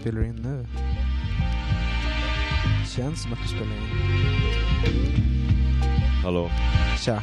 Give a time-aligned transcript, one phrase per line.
[0.00, 0.66] spelar in nu.
[2.96, 3.82] Känns som att du spelar in.
[6.24, 6.50] Hallå?
[6.98, 7.22] Tja.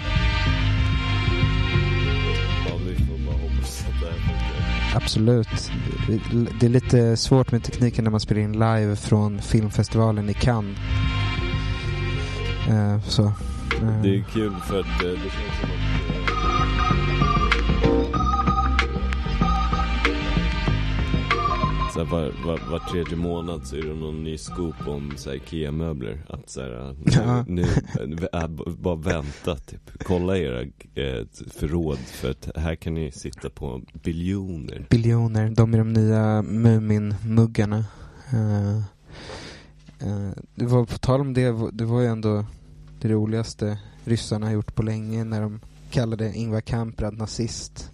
[2.69, 4.95] Ja, vi får bara hoppas att det här funkar.
[4.95, 5.71] Absolut.
[6.59, 10.78] Det är lite svårt med tekniken när man spelar in live från filmfestivalen i Cannes.
[12.70, 13.23] Eh, så.
[13.25, 16.17] Eh, Det är kul för att eh, det känns som att...
[21.98, 25.33] Så här, var, var, var tredje månad så är det någon ny scoop om så
[25.33, 26.21] IKEA-möbler.
[26.29, 26.96] Att så här,
[27.47, 27.65] nu,
[28.07, 28.47] nu äh,
[28.78, 30.04] bara vänta typ.
[30.04, 30.61] Kolla era
[30.96, 31.25] eh,
[31.60, 34.85] förråd för att här kan ni sitta på biljoner.
[34.89, 35.49] biljoner.
[35.49, 37.83] De är de nya Mumin-muggarna.
[38.33, 38.77] Eh,
[40.07, 42.45] eh, det var på tal om det, det var ju ändå
[43.02, 45.59] det roligaste ryssarna har gjort på länge när de
[45.91, 47.91] kallade Ingvar Kamprad nazist.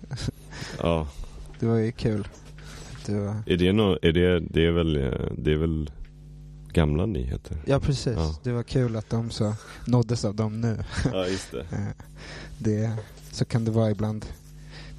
[0.80, 1.08] Ja,
[1.59, 2.27] Det var ju kul.
[3.09, 3.43] Var...
[3.45, 5.91] är det nå, är det, det är väl, eh, det är väl
[6.73, 7.57] gamla nyheter?
[7.66, 8.14] Ja, precis.
[8.16, 8.36] Ja.
[8.44, 9.53] Det var kul att de så
[9.88, 10.83] nåddes av dem nu.
[11.13, 11.66] Ja, just det.
[11.72, 12.05] Eh,
[12.58, 12.91] det,
[13.31, 14.25] så kan det vara ibland.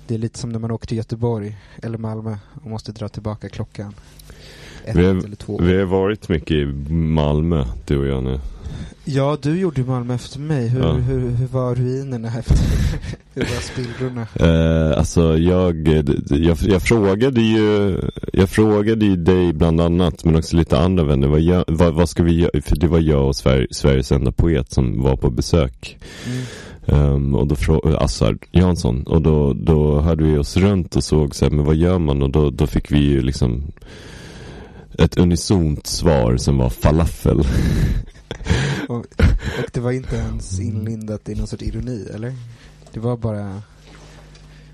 [0.06, 3.48] Det är lite som när man åker till Göteborg eller Malmö och måste dra tillbaka
[3.48, 3.94] klockan.
[4.84, 5.58] Ett Vi har- eller två.
[5.62, 8.40] Vi har varit mycket i Malmö, du och jag nu.
[9.06, 10.68] Ja, du gjorde ju Malmö efter mig.
[10.68, 10.92] Hur, Ja.
[10.92, 12.56] hur, hur var ruinerna efter?
[13.34, 14.26] hur var spillrorna?
[14.34, 15.88] Eh, alltså jag,
[16.30, 17.96] jag, jag frågade ju,
[18.32, 22.08] jag frågade ju dig bland annat, men också lite andra vänner, vad, gör- vad, vad
[22.08, 22.60] ska vi göra?
[22.62, 25.98] För det var jag och Sver, Sveriges enda poet som var på besök.
[26.26, 26.44] Mm.
[26.86, 31.34] Um, och då frågade Assar Jansson, och då, då hörde vi oss runt och såg
[31.34, 32.22] så här, men vad gör man?
[32.22, 33.62] Och då, då fick vi ju liksom
[34.98, 37.38] ett unisont svar som var falafel.
[38.88, 42.34] Och, och det var inte ens inlindat i någon sorts ironi, eller?
[42.92, 43.62] Det var bara...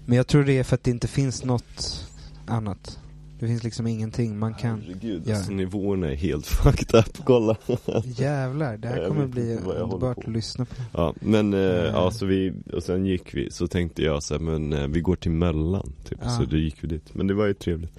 [0.07, 2.07] Men jag tror det är för att det inte finns något
[2.47, 2.99] annat.
[3.41, 4.81] Det finns liksom ingenting man kan...
[4.81, 5.37] Herregud, Ja.
[5.37, 7.57] alltså nivåerna är helt fucked up, kolla.
[8.05, 10.75] Jävlar, det här kommer bli underbart att lyssna på.
[10.93, 11.85] Ja, men eh, Mm.
[11.95, 15.01] ja, så vi, och sen gick vi, så tänkte jag så här, men eh, vi
[15.01, 16.19] går till Möllan, typ.
[16.23, 16.31] Ja.
[16.31, 17.15] Så då gick vi dit.
[17.15, 17.99] Men det var ju trevligt.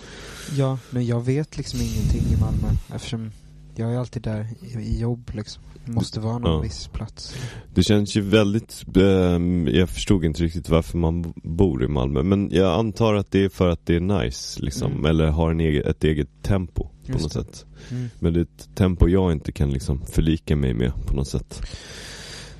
[0.57, 3.31] Ja, men jag vet liksom ingenting i Malmö eftersom
[3.76, 4.48] jag är alltid där
[4.80, 5.64] i, jobb liksom.
[5.86, 6.59] Det måste vara någon Ja.
[6.59, 7.36] viss plats.
[7.74, 12.24] Det känns ju väldigt, ehm, jag förstod inte riktigt varför man bor i Malmö.
[12.24, 14.92] Men jag antar att det är för att det är nice, liksom.
[14.92, 15.06] Mm.
[15.06, 17.40] Eller har en egen, ett eget tempo, på Just något det.
[17.40, 17.66] sätt.
[17.92, 18.09] Mm.
[18.20, 21.62] Men det är ett tempo jag inte kan liksom förlika mig med, på något sätt.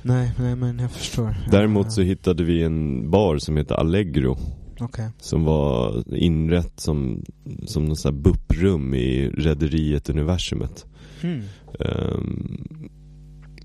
[0.02, 1.36] Nej, nej, men jag förstår.
[1.52, 4.38] Däremot så hittade vi en bar som heter Allegro.
[4.80, 5.10] Okej.
[5.20, 7.24] Som var inrätt som,
[7.68, 10.86] som något sånt här BUP-rum i Rederiet Universumet.
[11.24, 11.42] Mm.
[11.80, 12.68] Ehm,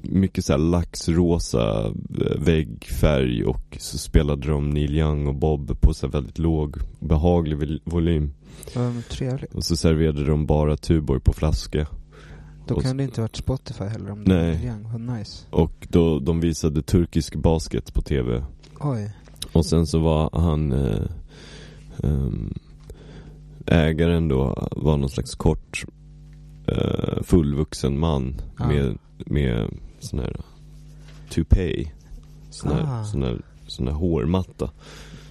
[0.02, 5.94] mycket så här laxrosa eh, väggfärg och så spelade de Neil Young och Bob på
[5.94, 8.32] så väldigt låg, behaglig vol- volym.
[8.74, 9.54] Vad trevligt.
[9.54, 11.86] Och så serverade de bara Tuborg på flaska.
[12.66, 14.48] Då Och- kan det inte varit Spotify heller om det Nej.
[14.50, 14.92] är Neil Young.
[14.92, 15.46] Vad nice.
[15.50, 18.44] Och då, de visade turkisk basket på tv.
[18.80, 19.10] Oj.
[19.52, 21.02] Och sen så var han eh,
[22.02, 22.54] ehm,
[23.66, 25.84] Ägaren då var någon slags kort
[26.68, 28.66] eh, Fullvuxen man Ja.
[28.68, 29.68] med, med
[30.00, 30.36] sån här
[31.30, 31.92] Toupee
[32.50, 33.04] Sån här, Ah.
[33.04, 34.70] sån här, sån här hårmatta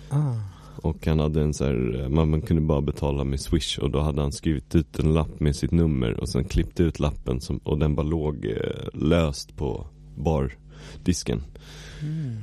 [0.09, 0.33] Ah.
[0.75, 3.91] Och han hade en så här, eh, man, man kunde bara betala med swish Och
[3.91, 7.41] då hade han skrivit ut en lapp med sitt nummer Och sen klippt ut lappen
[7.41, 11.41] som, Och den bara låg eh, löst på bardisken
[12.01, 12.37] Mm.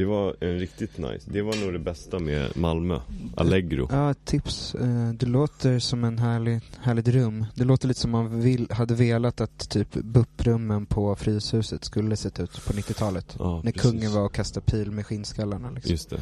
[0.00, 1.30] Det var en riktigt nice.
[1.30, 3.00] Det var nog det bästa med Malmö.
[3.36, 3.88] Allegro.
[3.90, 4.74] Ja, tips.
[4.74, 7.46] Eh, Det låter som en härlig, härligt rum.
[7.54, 12.40] Det låter lite som man vill, hade velat att typ BUP-rummen på Fryshuset skulle sett
[12.40, 13.36] ut på 90-talet.
[13.38, 13.90] Ja, När precis.
[13.90, 15.70] kungen var och kastade pil med skinnskallarna.
[15.70, 15.90] Liksom.
[15.90, 16.20] Just det.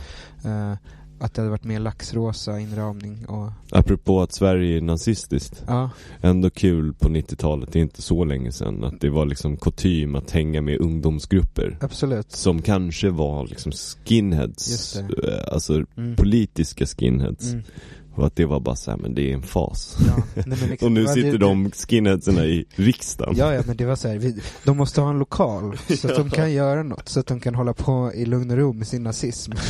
[1.21, 3.51] Att det hade varit mer laxrosa inramning och...
[3.71, 5.63] Apropå att Sverige är nazistiskt.
[5.67, 5.91] Ja,
[6.21, 8.85] Ändå kul på 90-talet, det är inte så länge sedan.
[8.85, 11.77] Att det var liksom kutym att hänga med ungdomsgrupper.
[11.81, 12.33] absolut.
[12.33, 13.73] Som kanske var liksom
[14.05, 14.71] skinheads.
[14.71, 16.17] Just eh, Alltså Mm.
[16.17, 17.53] politiska skinheads.
[17.53, 17.65] Mm.
[18.19, 19.97] Och att det var bara så här, men det är en fas.
[20.07, 20.23] Ja.
[20.47, 23.35] Nej, liksom, Och nu sitter det- de skinheadsen i riksdagen.
[23.37, 26.17] Ja, ja, men det var så här, vi, de måste ha en lokal så att
[26.17, 28.87] de kan göra något, så att de kan hålla på i lugn och ro med
[28.87, 29.53] sin nazism.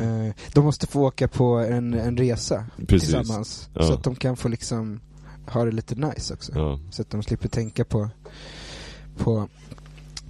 [0.00, 3.10] Eh, de måste få åka på en, en resa Precis.
[3.12, 3.82] tillsammans, Ja.
[3.82, 5.00] så att de kan få liksom
[5.46, 6.52] ha det lite nice också.
[6.54, 6.80] Ja.
[6.90, 8.08] Så att de slipper tänka på,
[9.16, 9.48] på,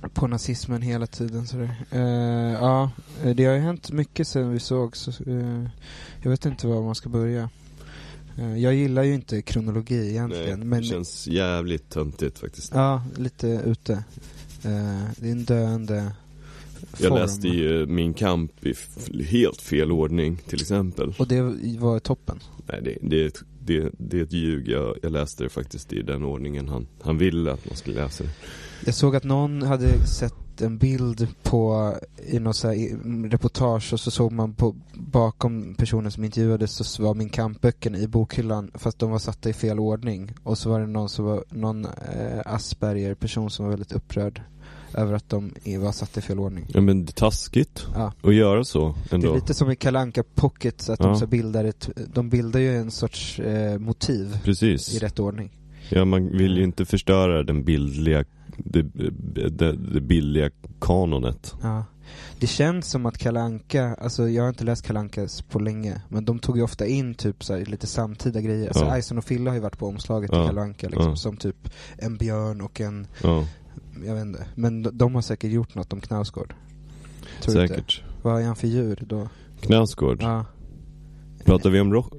[0.09, 1.47] på nazismen hela tiden.
[1.47, 1.75] Sådär.
[1.91, 2.91] Eh, ja,
[3.25, 5.65] eh, det har ju hänt mycket sen vi såg, så eh,
[6.23, 7.51] jag vet inte var man ska börja.
[8.39, 12.73] Eh, jag gillar ju inte kronologi egentligen, Nej, men det känns jävligt töntigt faktiskt.
[12.75, 13.93] Ja, lite ute.
[14.65, 16.13] Eh, det är en döende
[16.99, 17.19] Jag form.
[17.19, 18.75] läste ju Min kamp i
[19.25, 21.15] helt fel ordning till exempel.
[21.19, 21.43] Och det
[21.79, 22.41] var toppen.
[22.67, 24.69] Nej, det, det är ett det, det är ett ljug.
[24.69, 28.25] Jag, jag läste det faktiskt i den ordningen han, han ville att man skulle läsa
[28.25, 28.31] det.
[28.85, 31.93] Jag såg att någon hade sett en bild på
[32.27, 32.97] i något så här i-
[33.29, 38.07] reportage och så såg man på bakom personen som intervjuades så var min kampböckerna i
[38.07, 41.45] bokhyllan fast de var satta i fel ordning och så var det någon som var
[41.51, 44.43] någon eh, Asperger person som var väldigt upprörd
[44.95, 46.67] över att de i- var satta i fel ordning.
[46.75, 48.13] Ja men det är taskigt Ja.
[48.23, 49.31] att göra så Det ändå.
[49.31, 51.07] är lite som i Kalanka Pocket så att Ja.
[51.07, 55.01] de så bildar ett, de bildar ju en sorts eh, motiv i Precis.
[55.01, 55.51] rätt ordning.
[55.89, 58.25] Ja man vill ju inte förstöra den bildliga,
[58.57, 58.83] det,
[59.51, 60.51] det, det bildliga
[60.81, 61.55] kanonet.
[61.63, 61.85] Ja.
[62.39, 66.39] Det känns som att Kalanka, alltså jag har inte läst Kalankas på länge, men de
[66.39, 68.67] tog ju ofta in typ så här, lite samtida grejer.
[68.69, 68.99] Alltså Ja.
[68.99, 70.39] Ison och Fille har ju varit på omslaget Ja.
[70.39, 71.17] till Kalanka liksom, Ja.
[71.17, 71.69] som typ
[71.99, 73.45] en björn och en, Ja,
[74.07, 74.47] jag vet inte.
[74.55, 76.55] Men de, de har säkert gjort något om Knausgård.
[77.41, 77.75] Tror du inte?
[77.75, 78.03] säkert.
[78.23, 79.29] Vad är han för djur då?
[79.61, 80.19] Knausgård.
[80.23, 80.47] Ja.
[81.45, 82.13] Pratar vi om rock?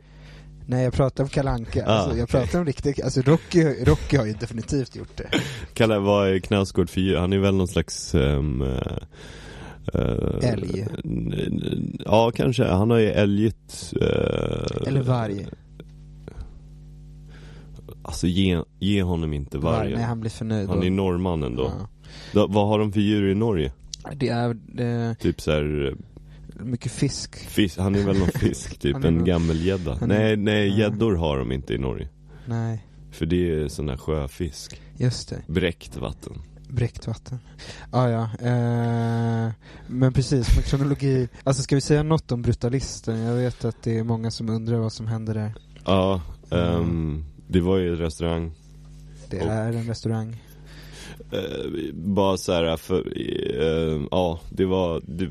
[0.68, 1.84] Nej jag pratar om Kalanka.
[1.88, 5.30] Ah, alltså, jag pratar om riktigt, alltså Rocky, Rocky har ju definitivt gjort det.
[5.74, 7.18] Kalla, vad är Knausgård för djur?
[7.18, 8.16] Han är väl någon slags...
[8.16, 8.40] eh,
[9.94, 10.88] eh, Älg.
[12.06, 12.66] Ja, kanske.
[12.66, 13.94] Han har ju älgigt...
[14.02, 15.48] eh, Eller varg.
[18.04, 19.94] Alltså ge, ge honom inte Varg, vargen.
[19.98, 20.70] nej han blir förnöjd.
[20.70, 21.72] Han är norrman ändå.
[21.80, 21.88] Ja.
[22.34, 23.72] Då, vad har de för djur i Norge?
[24.16, 24.50] Det är
[25.10, 25.94] eh, Typ så här, eh,
[26.60, 27.36] mycket fisk.
[27.36, 29.98] fisk, han är väl någon fisk, typ en gammelgädda.
[30.06, 32.10] Nej, nej, gäddor har de inte i Norge.
[32.46, 34.82] Nej, För det är sån här sjöfisk.
[34.98, 35.42] just det.
[35.48, 36.42] Bräckt vatten.
[36.70, 37.40] Bräckt vatten.
[37.92, 39.52] Ah, ja, eh,
[39.88, 41.28] men precis, med kronologi.
[41.44, 43.20] Alltså ska vi säga något om Brutalisten?
[43.20, 45.54] Jag vet att det är många som undrar vad som händer där.
[45.86, 46.22] Ja,
[46.52, 48.52] ehm, det var ju en restaurang.
[49.30, 50.44] Det är en restaurang.
[51.34, 55.30] Eh, bara så här för, eh, ja, det var, det,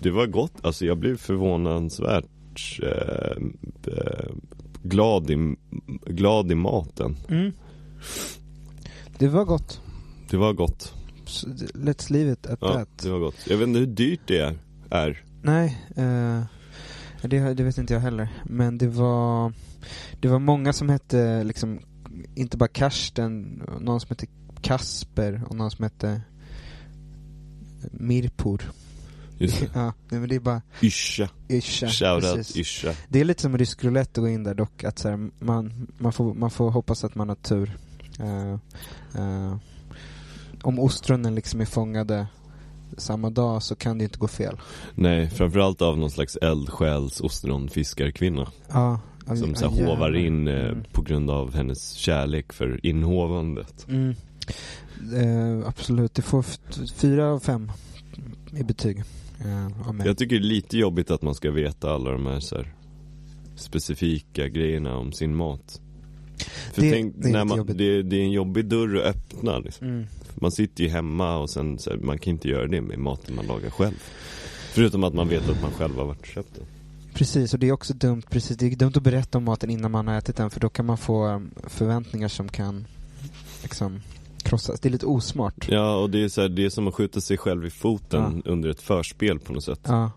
[0.00, 0.52] det var gott.
[0.62, 2.24] Alltså jag blev förvånansvärt
[2.82, 3.36] eh,
[3.86, 4.30] eh,
[4.82, 5.56] glad, i,
[6.06, 7.16] glad i maten.
[7.28, 7.52] Mm.
[9.18, 9.80] Det var gott.
[10.30, 10.94] Det var gott.
[11.74, 12.88] Let's leave it at Ja, that.
[13.02, 13.34] det var gott.
[13.48, 14.58] Jag vet inte hur dyrt det är.
[14.90, 15.24] är.
[15.42, 16.42] Nej, eh,
[17.22, 18.28] det, det vet inte jag heller.
[18.44, 19.52] Men det var,
[20.20, 21.80] det var många som hette liksom,
[22.34, 24.26] inte bara Karsten, någon som hette
[24.60, 26.20] Kasper och någon som hette
[27.90, 28.70] Mirpur.
[29.38, 29.70] Just det.
[29.74, 31.28] ja, men det är bara Yrsa.
[31.48, 31.88] Yrsa.
[31.88, 32.56] Shoutout precis.
[32.56, 32.94] Yrsa.
[33.08, 35.88] Det är lite som rysk roulette att gå in där dock, att så här, man,
[35.98, 37.76] man, får, man får hoppas att man har tur.
[38.20, 38.52] Eh,
[39.22, 39.56] eh,
[40.62, 42.26] om ostronen liksom är fångade
[42.96, 44.60] samma dag så kan det inte gå fel.
[44.94, 48.48] Nej, framförallt av någon slags eldsjäls ostronfiskarkvinna.
[48.68, 50.84] Ja, Som så här hovar in eh, Mm.
[50.92, 53.86] på grund av hennes kärlek för inhovandet.
[53.88, 54.14] Mm.
[55.16, 56.44] Eh, absolut, det får
[56.94, 57.72] fyra av fem
[58.56, 59.02] i betyg.
[59.44, 60.06] Eh, av mig.
[60.06, 62.72] Jag tycker det är lite jobbigt att man ska veta alla de här, så här
[63.56, 65.80] specifika grejerna om sin mat.
[66.72, 69.86] För Det- tänk, det är man, det, det är en jobbig dörr att öppna liksom.
[69.86, 70.06] Mm.
[70.34, 73.34] Man sitter ju hemma och sen så här, man kan inte göra det med maten
[73.34, 74.02] man lagar själv.
[74.72, 76.64] Förutom att man vet att man själv har varit och köpt den.
[77.14, 79.90] Precis, och det är också dumt, precis, det är dumt att berätta om maten innan
[79.90, 82.86] man har ätit den för då kan man få um, förväntningar som kan
[83.62, 84.00] liksom
[84.42, 84.80] krossas.
[84.80, 85.68] Det är lite osmart.
[85.68, 88.42] Ja, och det är så här, det är som att skjuta sig själv i foten
[88.44, 89.80] under ett förspel på något sätt.
[89.86, 90.10] Ja,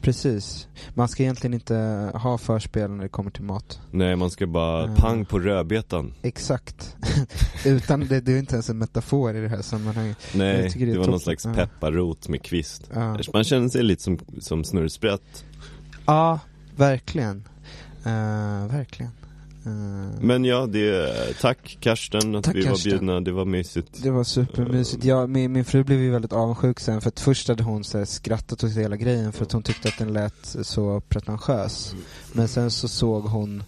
[0.00, 0.68] precis.
[0.94, 1.74] Man ska egentligen inte
[2.14, 3.80] ha förspel när det kommer till mat.
[3.90, 4.94] Nej, man ska bara Ja.
[4.96, 6.14] pang på rödbetan.
[6.22, 6.96] Exakt.
[7.66, 10.18] Utan det, det är inte ens en metafor i det här sammanhanget.
[10.34, 11.20] Nej, det det, är var någon toppen.
[11.20, 11.52] slags Ja.
[11.54, 12.90] pepparrot med kvist.
[12.94, 15.44] Ja, Man känner sig lite som, som snurrsprätt.
[16.06, 16.40] Ja
[16.76, 17.44] verkligen.
[18.04, 19.12] Eh, verkligen.
[19.66, 22.90] Eh, Men ja, det, tack Karsten att Tack, vi var Karsten.
[22.90, 24.02] bjudna, det var mysigt.
[24.02, 25.04] Det var supermysigt.
[25.04, 27.98] Ja, min, min fru blev ju väldigt avundsjuk sen för att först hade hon så
[27.98, 31.94] här skrattat åt hela grejen för att hon tyckte att den lät så pretentiös.
[32.32, 33.62] Men sen så såg hon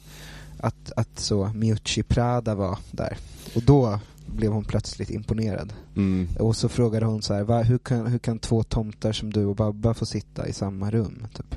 [0.58, 3.16] att, att så Miucci Prada var där.
[3.54, 5.72] Och då blev hon plötsligt imponerad.
[5.96, 6.28] Mm.
[6.38, 9.44] Och så frågade hon så här, Va, hur, kan, hur kan två tomtar som du
[9.44, 11.54] och Babba få sitta i samma rum typ,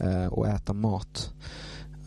[0.00, 1.32] eh, och äta mat?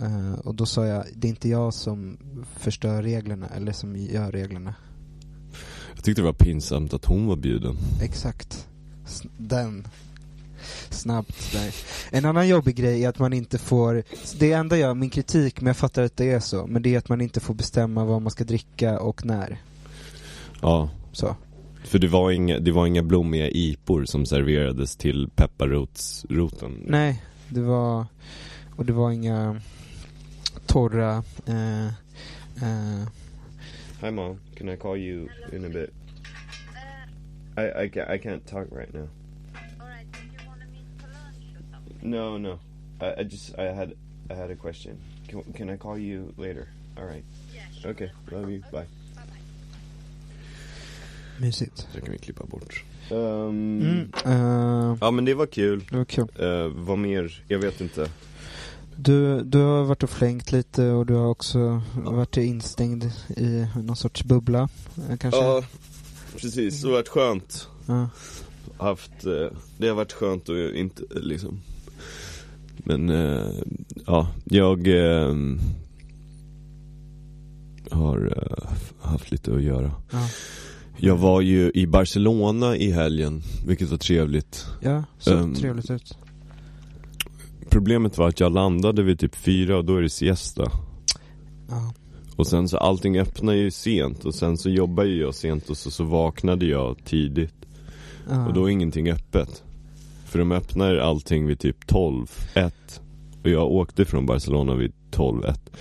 [0.02, 2.18] Eh, och då sa jag, det är inte jag som
[2.58, 4.74] förstör reglerna eller som gör reglerna.
[5.96, 7.76] Jag tyckte det var pinsamt att hon var bjuden.
[8.02, 8.68] Exakt.
[9.38, 9.88] Den.
[10.90, 11.76] Snabbt där.
[12.12, 14.04] En annan jobbig grej är att man inte får,
[14.40, 16.98] det enda jag, min kritik, men jag fattar att det är så, men det är
[16.98, 19.62] att man inte får bestämma vad man ska dricka och när.
[20.62, 21.36] Ja, Så.
[21.84, 26.84] för det var inga, det var inga blommiga ipor som serverades till pepparrotsroten.
[26.88, 28.06] Nej, det var,
[28.76, 29.62] och det var inga
[30.66, 31.86] torra, eh,
[32.64, 33.08] eh,
[34.02, 35.90] Hi mom, can I call you in a bit?
[37.58, 39.08] I, I, ca- I can't talk right now.
[39.82, 42.10] Alright, did you want to meet for lunch or something?
[42.12, 42.60] No, no.
[43.02, 43.94] I, I just, I had,
[44.30, 44.98] I had a question.
[45.28, 46.68] Can, can I call you later?
[46.98, 47.24] Alright.
[47.54, 47.92] Yeah, sure.
[47.92, 48.60] Okay, love you.
[48.72, 48.86] Bye.
[49.16, 49.42] Bye bye.
[51.38, 51.88] Mysigt.
[51.94, 52.74] Det kan vi klippa bort.
[53.12, 55.84] Um, Mm, eh, Ja men det var kul.
[55.90, 56.28] det var kul.
[56.42, 57.44] Uh, vad mer?
[57.48, 58.10] Jag vet inte.
[58.96, 63.04] Du, du har varit och flängt lite och du har också varit instängd
[63.38, 64.70] i någon sorts bubbla,
[65.10, 65.40] eh, kanske?
[65.42, 65.64] Ja,
[66.38, 66.82] precis.
[66.82, 67.68] Det har varit skönt.
[67.86, 68.10] Ja.
[68.78, 69.12] Haft,
[69.78, 71.60] det har varit skönt och inte liksom.
[72.78, 73.10] Men
[74.06, 74.88] ja, jag
[77.92, 78.34] har
[79.02, 79.92] haft lite att göra.
[80.12, 80.28] Ja.
[81.02, 84.66] Jag var ju i Barcelona i helgen, vilket var trevligt.
[84.82, 86.18] ja, så Ehm, trevligt ut.
[87.70, 90.72] Problemet var att jag landade vid typ fyra och då är det siesta.
[91.70, 91.94] Ja.
[92.36, 95.78] Och sen så allting öppnar ju sent och sen så jobbar ju jag sent och
[95.78, 97.54] så, så vaknade jag tidigt.
[98.30, 98.48] Ja.
[98.48, 99.64] Och då är ingenting öppet.
[100.26, 103.02] För de öppnar allting vid typ 12, 1.
[103.44, 105.72] Och jag åkte från Barcelona vid 12, 1.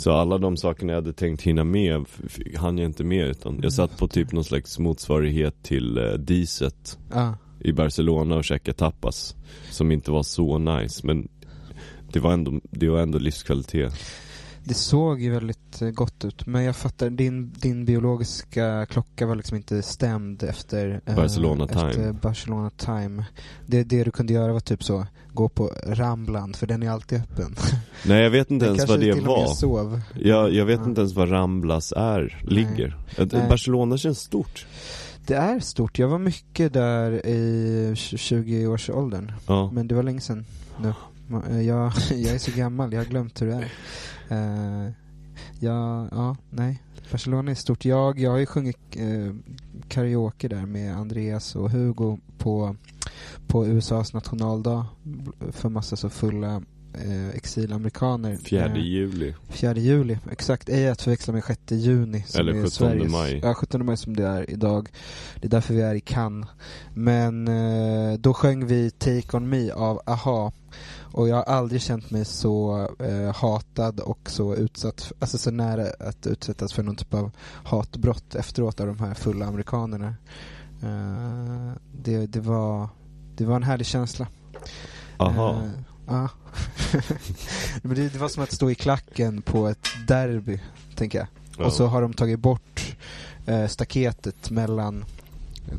[0.00, 2.04] Så alla de sakerna jag hade tänkt hinna med
[2.56, 6.98] hann jag inte med utan jag satt på typ någon slags motsvarighet till eh, Diset
[7.10, 7.34] ja.
[7.60, 9.36] i Barcelona och käkade tapas.
[9.70, 11.28] Som inte var så nice men
[12.12, 13.94] det var ändå, det var ändå livskvalitet.
[14.64, 19.34] Det såg ju väldigt eh, gott ut, men jag fattar, din, din biologiska klocka var
[19.34, 22.12] liksom inte stämd efter eh, Barcelona efter time.
[22.12, 23.24] Barcelona time.
[23.66, 27.18] Det, det du kunde göra var typ så, gå på Rambland, för den är alltid
[27.20, 27.54] öppen.
[28.06, 29.46] Nej jag vet inte ens vad det var.
[29.46, 30.00] sov.
[30.14, 30.84] Jag, jag vet Ja.
[30.88, 32.96] inte ens vad Ramblas är, ligger.
[33.16, 33.46] Nej.
[33.48, 34.66] Barcelona känns stort.
[35.26, 39.70] Det är stort, jag var mycket där i 20-årsåldern, Ja.
[39.72, 40.44] men det var länge sedan
[40.82, 40.92] nu.
[41.34, 43.70] Eh, jag, jag är så gammal, jag har glömt hur det är.
[44.32, 44.90] Uh,
[45.60, 46.82] ja, ja, nej.
[47.10, 47.84] Barcelona är stort.
[47.84, 49.34] Jag, jag har ju sjungit eh,
[49.88, 52.76] karaoke där med Andreas och Hugo på,
[53.46, 54.86] på USAs nationaldag
[55.52, 56.62] för massa så fulla
[56.94, 58.36] eh, exilamerikaner.
[58.36, 59.34] Fjärde Eh, juli.
[59.48, 60.68] 4 juli, exakt.
[60.68, 62.24] Ej att förväxla med 6 juni.
[62.26, 63.40] Som Eller är 17 Sveriges, maj.
[63.42, 64.88] Ja, 17 maj som det är idag.
[65.40, 66.48] Det är därför vi är i Cannes.
[66.94, 70.52] Men eh, då sjöng vi Take On Me av AHA.
[71.12, 75.86] Och jag har aldrig känt mig så eh, hatad och så utsatt, alltså så nära
[76.00, 77.30] att utsättas för någon typ av
[77.64, 80.14] hatbrott efteråt av de här fulla amerikanerna.
[80.82, 82.88] Eh, det, det, var,
[83.36, 84.26] det var en härlig känsla.
[85.16, 85.50] Aha.
[85.50, 85.70] Eh,
[86.10, 86.28] Ja.
[87.82, 90.58] Men det, det var som att stå i klacken på ett derby,
[90.96, 91.26] tänker jag.
[91.58, 91.64] Ja.
[91.64, 92.96] Och så har de tagit bort
[93.46, 95.04] eh, staketet mellan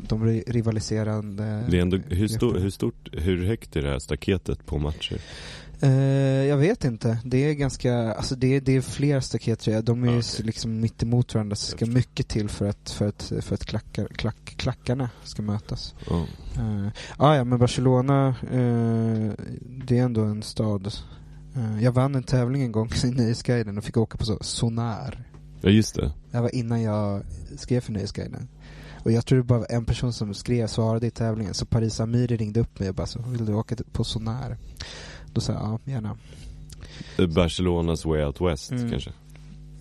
[0.08, 1.64] de ri- rivaliserande...
[1.70, 5.18] Det är ändå, hur, stor, hur stort, hur högt är det här staketet på matcher?
[5.82, 5.90] Eh,
[6.48, 7.18] jag vet inte.
[7.24, 9.84] Det är ganska, alltså det, är- det är fler staket tror jag.
[9.84, 11.56] De är s- liksom mitt emot varandra.
[11.56, 15.42] Så det ska mycket till för att, för att, för att klacka, klack, klackarna ska
[15.42, 15.94] mötas.
[16.10, 16.26] Ja.
[16.58, 19.32] Uh, ah, ja, men Barcelona, eh,
[19.86, 20.92] det är ändå en stad.
[21.80, 25.24] Jag vann en tävling en gång i Nöjesguiden och fick åka på så Sonar.
[25.60, 26.12] ja, just det.
[26.30, 27.22] Det var innan jag
[27.56, 28.48] skrev för Nöjesguiden.
[29.04, 31.54] Och jag tror det bara var en person som skrev, svarade i tävlingen.
[31.54, 34.56] Så Paris Amiri ringde upp mig och bara så, vill du åka på Sonar?
[35.32, 36.16] Då sa jag, ja gärna.
[37.28, 38.90] Barcelonas way out west Mm.
[38.90, 39.12] kanske.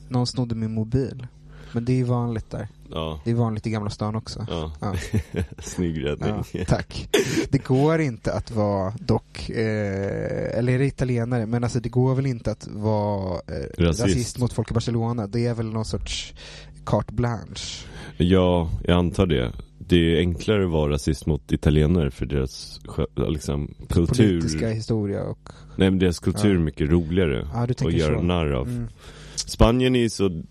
[0.09, 1.27] Någon snodde min mobil.
[1.73, 2.67] Men det är ju vanligt där.
[2.91, 3.19] Ja.
[3.23, 4.45] Det är vanligt i Gamla stan också.
[4.49, 4.71] Ja.
[4.81, 4.95] Ja.
[5.59, 6.43] Snygg räddning.
[6.51, 7.09] Ja, tack.
[7.49, 12.15] Det går inte att vara dock, eh, eller är det italienare, men alltså det går
[12.15, 14.03] väl inte att vara eh, Rasist.
[14.03, 14.39] rasist.
[14.39, 15.27] mot folk i Barcelona.
[15.27, 16.33] Det är väl någon sorts
[16.85, 17.85] carte blanche.
[18.17, 19.51] Ja, jag antar det.
[19.91, 22.79] Det är enklare att vara rasist mot italienare för deras
[23.29, 24.39] liksom, kultur.
[24.39, 25.49] Politiska historia och...
[25.75, 26.59] Nej men deras kultur är Ja.
[26.59, 28.23] mycket roligare Ja, du att göra så.
[28.23, 28.67] narr av.
[28.67, 28.87] Mm.
[29.35, 30.43] Spanien är ju så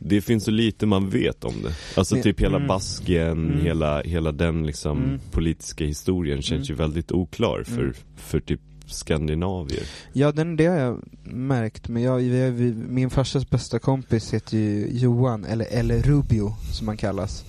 [0.00, 1.74] det finns så lite man vet om det.
[1.98, 2.68] Alltså typ hela mm.
[2.68, 3.60] Baskien, Mm.
[3.60, 5.20] hela, hela den liksom Mm.
[5.30, 7.94] politiska historien känns ju väldigt oklar för, Mm.
[8.16, 9.82] för typ skandinavier.
[10.12, 11.88] Ja, den, det har jag märkt.
[11.88, 16.96] Men jag, vi, min farsas bästa kompis heter ju Johan, eller, eller Rubio som han
[16.96, 17.44] kallas.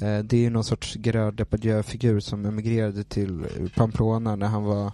[0.00, 4.92] Eh, det är ju någon sorts Gerard Depardieu-figur som emigrerade till Pamplona när han var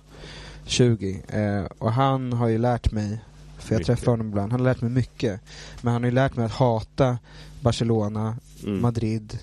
[0.64, 1.22] 20.
[1.28, 3.20] Eh, och han har ju lärt mig,
[3.58, 3.86] för jag Mycket.
[3.86, 5.40] träffar honom ibland, han har lärt mig mycket.
[5.82, 7.18] Men han har ju lärt mig att hata
[7.60, 8.80] Barcelona, Mm.
[8.82, 9.38] Madrid,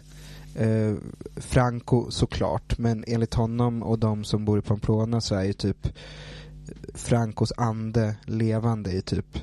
[0.55, 0.93] eh,
[1.35, 2.77] Franco såklart.
[2.77, 5.87] Men enligt honom och de som bor i Pamplona så är ju typ
[6.93, 9.37] Francos ande levande i typ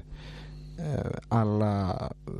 [1.29, 1.91] alla
[2.27, 2.33] eh,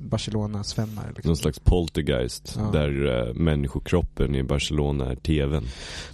[0.00, 1.06] Barcelona-svennar.
[1.14, 1.28] Liksom.
[1.28, 2.70] Någon slags poltergeist Ja.
[2.72, 2.90] där
[3.28, 5.64] uh, människokroppen i Barcelona är tvn.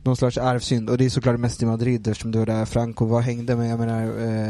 [0.02, 0.90] Någon slags arvsynd.
[0.90, 3.56] Och det är såklart mest i Madrid eftersom det var där Franco var hängde.
[3.56, 4.02] Men jag menar,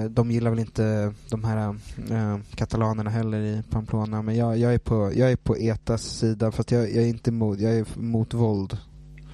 [0.03, 1.69] eh, de gillar väl inte de här
[2.11, 4.23] eh, katalanerna heller i Pamplona.
[4.23, 7.31] Men jag, jag, är, på, jag är på ETAs sida fast jag, jag är inte
[7.31, 8.79] emot, jag är mot våld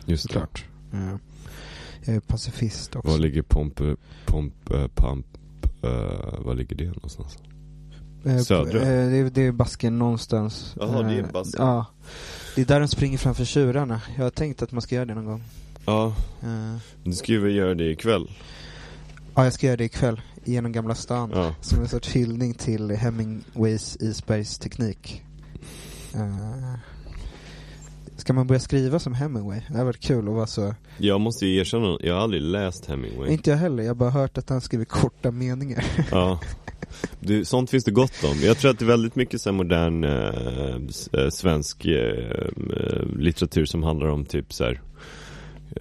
[0.06, 0.32] Just det.
[0.32, 0.64] såklart.
[0.92, 1.16] Eh,
[2.04, 3.10] jag är pacifist också.
[3.10, 3.80] Var ligger Pomp,
[4.26, 5.26] Pomp, eh, Pamp,
[5.84, 7.38] eh, var ligger det någonstans?
[8.24, 8.78] Eh, Södra?
[8.80, 10.74] eh, det, är, det är Basken någonstans.
[10.80, 11.66] Jaha, det är Eh, Basken.
[11.66, 11.86] Ja.
[12.54, 14.00] Det är där de springer framför tjurarna.
[14.16, 15.42] Jag har tänkt att man ska göra det någon gång.
[15.86, 18.30] Ja, Eh, du ska ju väl göra det ikväll?
[19.34, 20.20] ja, jag ska göra det ikväll.
[20.44, 21.30] Genom Gamla stan.
[21.34, 21.54] Ja.
[21.60, 25.22] Som en sorts hyllning till Hemingways isbergsteknik.
[26.14, 26.74] Uh,
[28.16, 29.60] ska man börja skriva som Hemingway?
[29.68, 30.74] Det hade varit kul att vara så.
[30.98, 33.32] Jag måste ju erkänna, jag har aldrig läst Hemingway.
[33.32, 35.84] Inte jag heller, jag har bara hört att han skriver korta meningar.
[36.10, 36.40] Ja.
[37.20, 38.38] Du, sånt finns det gott om.
[38.42, 40.76] Jag tror att det är väldigt mycket så modern eh,
[41.12, 42.40] eh, svensk eh,
[42.76, 44.82] eh, litteratur som handlar om typ så här,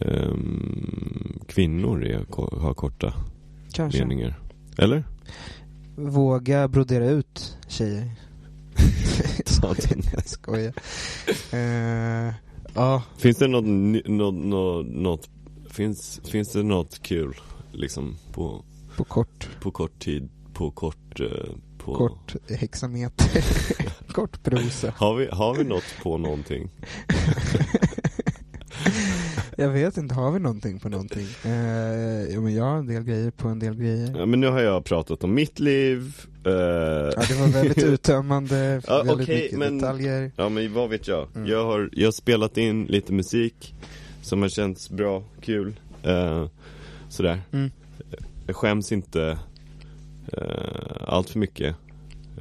[0.01, 2.25] ehm, kvinnor är,
[2.61, 3.13] har korta
[3.73, 3.99] Kanske.
[3.99, 4.39] meningar.
[4.77, 5.03] Eller?
[5.95, 8.11] Våga brodera ut tjejer.
[9.45, 10.03] Sa den.
[10.13, 10.73] jag skojar.
[11.51, 12.33] Eh,
[12.73, 13.65] ja, Finns det något,
[14.05, 15.29] något, något, något
[15.69, 17.35] finns, finns det något kul
[17.71, 18.63] liksom på,
[18.97, 21.27] på kort, på kort tid, på kort, eh,
[21.77, 23.43] på kort hexameter.
[24.13, 24.93] kort prosa.
[24.97, 26.69] Har vi, har vi något på någonting?
[29.57, 31.27] Jag vet inte, har vi någonting på någonting?
[31.45, 34.15] Eh, jo, men jag har en del grejer på en del grejer.
[34.17, 36.13] Ja, men nu har jag pratat om mitt liv.
[36.45, 40.31] eh, Ja, det var väldigt uttömmande, Ja, väldigt okej, mycket men- detaljer.
[40.35, 41.27] Ja men vad vet jag.
[41.35, 41.47] Mm.
[41.47, 43.75] Jag, har, jag har spelat in lite musik
[44.21, 45.79] som har känts bra, kul.
[46.07, 46.47] Uh,
[47.09, 47.41] sådär.
[47.51, 47.71] Mm.
[48.47, 49.37] Jag skäms inte
[50.37, 51.75] uh, allt för mycket.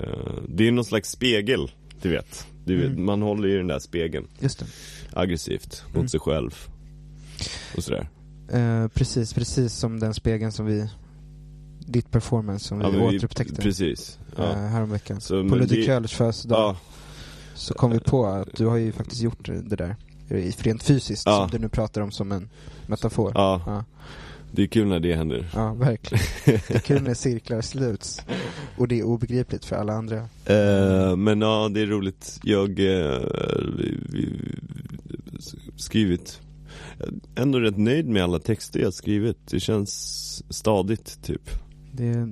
[0.03, 1.71] Eh, det är någon slags spegel,
[2.03, 2.47] du vet.
[2.65, 3.05] Du vet Mm.
[3.05, 4.67] Man håller i den där spegeln Just det.
[5.13, 6.09] aggressivt mot Mm.
[6.09, 6.69] sig själv.
[7.77, 8.09] Och sådär.
[8.53, 10.89] Eh, precis, precis som den spegeln som vi,
[11.87, 14.19] ditt performance som Ja, vi återupptäckte Precis.
[14.37, 14.43] Ja.
[14.51, 15.21] eh, häromveckan.
[15.21, 16.77] Så, På Ludvig Köhlers födelsedag Ja,
[17.55, 19.97] så kom vi på att du har ju faktiskt gjort det där
[20.29, 21.37] eh, rent fysiskt Ja.
[21.37, 22.49] som du nu pratar om som en
[22.87, 23.33] metafor.
[23.35, 23.85] ja, Ja,
[24.55, 25.51] det är kul när det händer.
[25.55, 26.25] ja verkligen.
[26.45, 28.21] Det är kul när cirklar sluts.
[28.79, 30.17] Och det är obegripligt för alla andra.
[30.45, 32.41] Eh, men ja, det är roligt.
[32.43, 32.69] Jag
[34.09, 34.41] vi,
[35.77, 36.41] skrivit
[37.35, 39.39] Ändå rätt nöjd med alla texter jag skrivit.
[39.51, 41.51] Det känns stadigt typ.
[41.93, 42.29] Det är,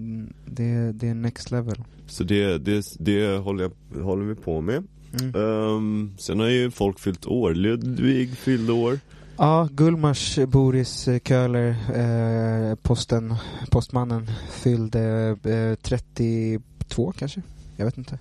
[0.46, 1.82] det det är next level.
[2.06, 4.84] Så det, det, det håller, jag, håller vi på med.
[5.20, 5.34] Mm.
[5.34, 7.54] Ehm, sen har ju folk fyllt år.
[7.54, 8.98] Ludvig fyllde år.
[9.36, 13.34] Ja, Gullmars Boris eh, Köhler, eh, posten,
[13.70, 17.42] postmannen, fyllde eh, 32 kanske?
[17.76, 18.18] Jag vet inte.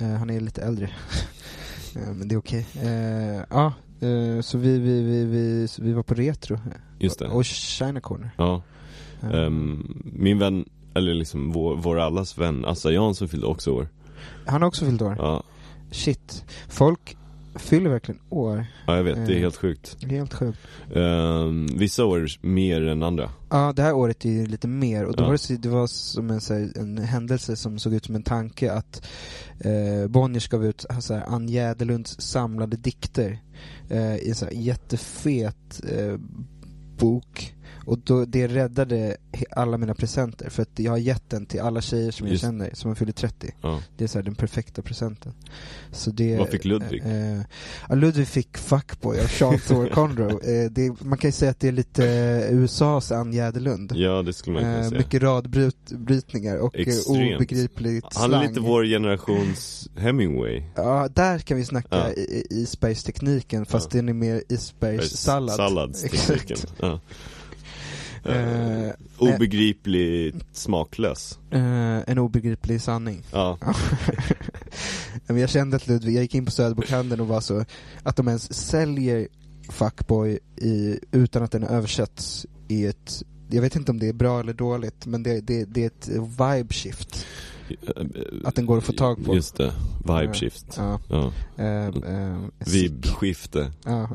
[0.00, 0.84] Eh, han är lite äldre.
[1.96, 2.66] eh, men det är okej.
[2.82, 3.72] Eh, ja,
[4.02, 6.58] eh, så vi, vi, vi, vi, vi var på Retro.
[6.98, 7.28] Just det.
[7.28, 8.30] Och China Corner.
[8.36, 8.62] Ja.
[9.32, 13.88] Ehm, min vän, eller liksom vår, vår allas vän, Assa Jansson fyllde också år.
[14.46, 15.16] han har också fyllt år.
[15.18, 15.42] Ja,
[15.90, 16.44] Shit.
[16.68, 17.16] Folk
[17.54, 18.66] fyller verkligen år.
[18.86, 19.14] ja jag vet.
[19.26, 19.40] Det är Eh.
[19.40, 19.96] helt sjukt.
[20.04, 20.58] Helt sjukt.
[20.94, 23.30] Ehm, vissa år mer än andra.
[23.50, 25.26] Ja, det här året är lite mer och då Ja.
[25.26, 28.14] var det, så- det var som en, så här, en händelse som såg ut som
[28.14, 29.06] en tanke att
[29.60, 33.38] eh, Bonniers gav ut så här, Ann Jäderlunds samlade dikter
[33.92, 36.16] eh, i en sån här jättefet eh,
[36.98, 37.54] bok
[37.86, 39.16] och då, det räddade
[39.50, 42.42] alla mina presenter för att jag har gett den till alla tjejer som jag Just-
[42.44, 43.54] känner som har fyllt 30.
[43.62, 43.80] Ja.
[43.96, 45.32] Det är så här, den perfekta presenten.
[45.92, 47.02] Så det, Vad fick Ludvig?
[47.06, 47.40] Eh,
[47.88, 50.62] ja, Ludvig fick Fuckboy av Sean Thor Conroe.
[50.64, 53.92] eh, det, man kan ju säga att det är lite eh, USAs Ann Jäderlund.
[53.96, 54.98] ja, det skulle man kunna Eh, säga.
[54.98, 57.34] mycket radbrytningar och eh, Extremt.
[57.36, 58.44] obegripligt Han slang.
[58.44, 60.62] är lite vår generations Hemingway.
[60.74, 62.22] Ja, där kan vi snacka Ja.
[62.50, 63.98] isbergstekniken fast Ja.
[64.00, 65.56] den är mer isbergssallad.
[65.56, 66.36] Salladstekniken.
[66.52, 66.74] Exakt.
[66.80, 67.00] Ja.
[68.24, 68.82] Eh,
[69.22, 71.38] Eh, obegripligt smaklös.
[71.50, 73.22] Eh, en obegriplig sanning.
[73.32, 73.58] Ja.
[75.26, 75.34] Ja.
[75.34, 77.64] Men jag kände att Ludvig, jag gick in på Söderbokhandeln och var så,
[78.02, 79.28] att de ens säljer
[79.68, 84.40] Fuckboy i, utan att den översätts i ett, jag vet inte om det är bra
[84.40, 87.26] eller dåligt, men det, det, det är ett vibe shift.
[88.44, 89.34] Att den går att få tag på.
[89.34, 89.72] Just det.
[90.04, 90.66] Vibe shift.
[90.76, 91.00] Ja.
[91.08, 91.32] Ja.
[91.56, 93.72] Eh, eh, Vibskifte.
[93.84, 94.08] Ja.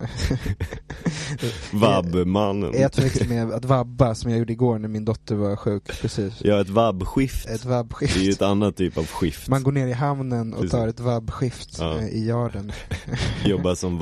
[1.74, 2.76] Vabbmannen.
[2.76, 6.02] Är att förväxla med att vabba som jag gjorde igår när min dotter var sjuk,
[6.02, 6.34] precis.
[6.44, 7.46] Ja, ett vabbskift.
[7.50, 8.36] Ett Det är ju vabbskift.
[8.36, 9.48] ett annat typ av skift.
[9.48, 10.72] Man går ner i hamnen och Precis.
[10.72, 11.98] tar ett vabbskift Ja.
[11.98, 12.72] eh, i yarden.
[13.46, 13.98] Jobbar som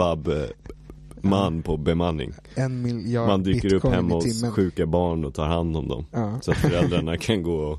[1.29, 2.33] vabbman på bemanning.
[2.55, 6.05] En miljard Man dyker upp hemma hos sjuka barn och tar hand om dem.
[6.11, 6.39] Ja.
[6.41, 7.77] Så att föräldrarna kan gå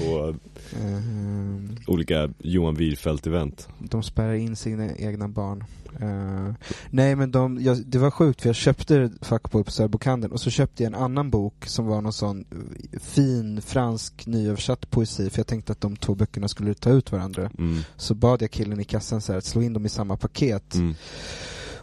[0.00, 0.34] på
[0.80, 3.68] Ehm, olika Johan Wirfeldt-event.
[3.78, 5.64] de spärrar in sina egna barn.
[6.00, 6.54] Eh,
[6.90, 10.50] nej men de, jag, det var sjukt för jag köpte Fuckboy på Söderbokhandeln och så
[10.50, 15.38] köpte jag en annan bok som var någon sån eh, fin fransk nyöversatt poesi för
[15.38, 17.50] jag tänkte att de två böckerna skulle ta ut varandra.
[17.58, 17.80] Mm.
[17.96, 20.74] Så bad jag killen i kassan så här, att slå in dem i samma paket.
[20.74, 20.94] Mm.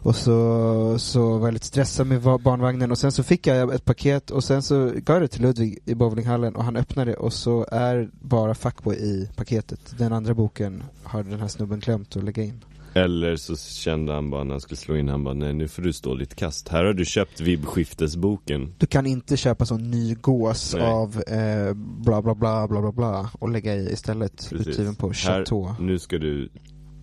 [0.01, 3.73] Och så, så var jag lite stressad med va- barnvagnen och sen så fick jag
[3.73, 7.13] ett paket och sen så gav jag det till Ludvig i bowlinghallen och han öppnade
[7.15, 9.95] och så är bara Fuckboy i paketet.
[9.97, 12.63] Den andra boken har den här snubben glömt att lägga in.
[12.93, 15.81] Eller så kände han bara när han skulle slå in, han bara nej nu får
[15.81, 16.67] du stå lite kast.
[16.69, 18.73] Här har du köpt vibbskiftesboken.
[18.77, 20.83] Du kan inte köpa sån ny gås Nej.
[20.87, 24.49] av eh, bla bla bla bla bla bla och lägga i istället.
[24.51, 25.75] Utgiven på Här, Chateau.
[25.79, 26.49] nu ska du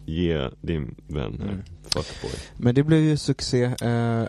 [0.06, 1.62] ge din vän här, Mm.
[1.82, 2.30] fuckboy.
[2.56, 3.62] Men det blev ju succé.
[3.64, 3.72] eh,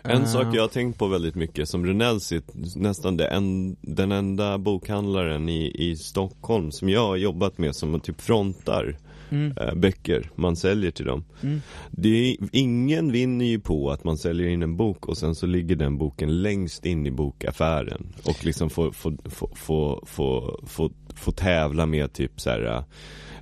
[0.03, 2.41] En eh, sak jag har tänkt på väldigt mycket, som Runells är
[2.75, 7.99] nästan det en, den enda bokhandlaren i, i Stockholm som jag har jobbat med som
[7.99, 8.97] typ frontar
[9.29, 11.23] Mm, äh, böcker man säljer till dem.
[11.43, 11.61] mm.
[11.91, 15.45] Det är, ingen vinner ju på att man säljer in en bok och sen så
[15.45, 20.91] ligger den boken längst in i bokaffären och liksom får, får, får, får, får, får,
[21.15, 22.83] får tävla med typ så här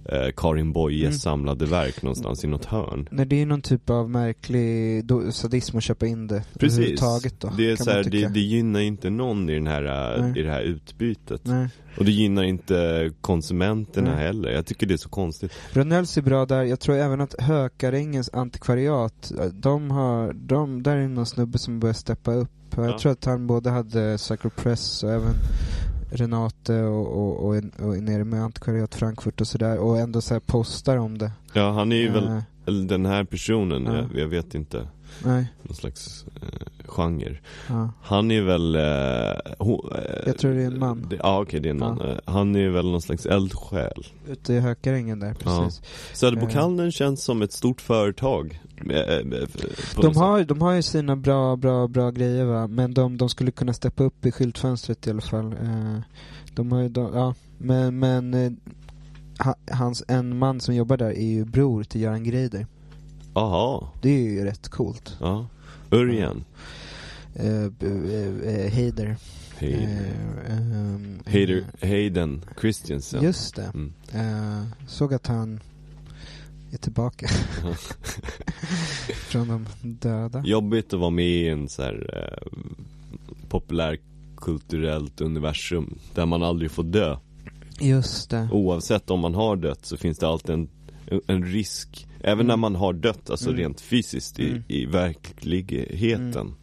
[0.06, 1.14] eh, Karin Boyes Mm.
[1.14, 3.08] samlade verk någonstans i något hörn.
[3.12, 7.00] Nej, det är någon typ av märklig do- sadism att köpa in det Precis.
[7.40, 7.50] då.
[7.58, 10.40] Det, är så här, det, det gynnar inte någon i, den här, Nej.
[10.40, 11.42] i det här utbytet.
[11.44, 11.68] Nej.
[11.98, 14.26] Och det gynnar inte konsumenterna Nej.
[14.26, 14.50] heller.
[14.50, 15.52] Jag tycker det är så konstigt.
[15.72, 16.64] Rönnells är bra där.
[16.64, 21.94] Jag tror även att Hökarängens antikvariat, de har, de, där är någon snubbe som börjar
[21.94, 22.50] steppa upp.
[22.76, 23.00] Jag Ja.
[23.00, 25.34] tror att han både hade Sacred Press och även
[26.12, 30.98] Renate och, och, och, och nere med antikvariat Frankfurt och sådär och ändå så postar
[30.98, 31.32] om det.
[31.54, 33.96] Ja, han är ju väl, Eh, eller den här personen, Ja.
[33.96, 34.88] jag, jag vet inte,
[35.26, 37.38] nej, någon slags eh, genre.
[37.70, 37.90] ja.
[38.02, 38.76] Han är väl...
[38.76, 41.06] Eh, ho, eh, Jag tror det är en man.
[41.10, 41.98] Det, ja okej det är en man.
[42.04, 42.10] Ja.
[42.10, 44.04] Eh, Han är väl någon slags eldsjäl.
[44.28, 45.82] Ute i Hökarängen där, precis.
[46.14, 48.60] Söderbokhandeln känns som ett stort företag.
[48.90, 49.48] Eh, eh, eh,
[50.02, 53.52] De har, de har ju sina bra, bra, bra grejer va, men de, de skulle
[53.52, 55.52] kunna steppa upp i skyltfönstret i alla fall.
[55.54, 55.98] Eh,
[56.56, 58.52] de har ju, de, ja, men, men eh,
[59.46, 62.60] ha, hans, en man som jobbar där är ju bror till Göran Greider.
[62.60, 62.68] sätt.
[63.34, 65.18] Jaha, Det är ju rätt coolt.
[65.22, 65.48] ja.
[65.92, 66.46] Örjan.
[67.36, 69.16] Eh, eh, Heider.
[69.60, 71.20] Ehm,
[71.82, 73.24] Hayden, Christensen.
[73.24, 73.72] Just det.
[73.74, 73.94] Mm.
[74.88, 75.60] Såg att han
[76.72, 77.28] är tillbaka
[79.28, 80.44] från de döda.
[80.46, 82.48] Jobbigt att vara med i en så här eh,
[83.50, 87.18] populärkulturellt universum där man aldrig får dö.
[87.80, 88.50] Just det.
[88.52, 90.70] Oavsett om man har dött så finns det alltid en,
[91.28, 92.08] en risk.
[92.20, 92.48] Även Mm.
[92.48, 93.60] när man har dött, alltså Mm.
[93.60, 94.64] rent fysiskt i, Mm.
[94.68, 96.42] i verkligheten.
[96.42, 96.54] Mm.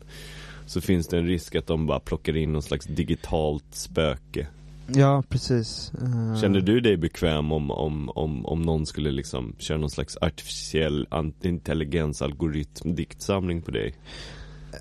[0.67, 4.47] Så finns det en risk att de bara plockar in någon slags digitalt spöke.
[4.87, 5.93] Ja, precis.
[6.03, 10.17] Eh, Känner du dig bekväm om, om, om, om någon skulle liksom köra någon slags
[10.21, 13.95] artificiell an- intelligens algoritm diktsamling på dig?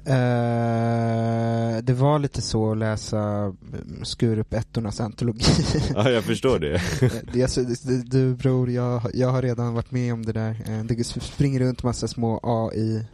[0.06, 5.44] Eh, det var lite så att läsa mm, Skurup-ettornas antologi.
[5.96, 6.76] Ja, jag förstår det.
[6.76, 10.50] Eh, det, alltså, det- du bror, jag, jag har redan varit med om det där.
[10.68, 13.06] Eh, det springer runt massa små AI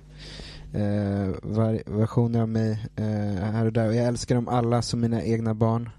[1.42, 3.06] var, versioner av mig eh,
[3.52, 3.88] här och där.
[3.88, 5.90] Och jag älskar dem alla som mina egna barn.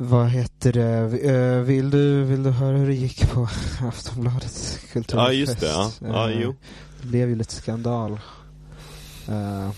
[0.00, 1.18] Eh, vad heter det?
[1.30, 3.48] Eh, vill, du, vill du höra hur det gick på
[3.88, 5.28] Aftonbladets kulturfest?
[5.28, 5.66] Ja, just det.
[5.66, 6.54] Ja, ja Eh, jo.
[7.02, 8.20] det blev ju lite skandal.
[9.28, 9.70] Uh,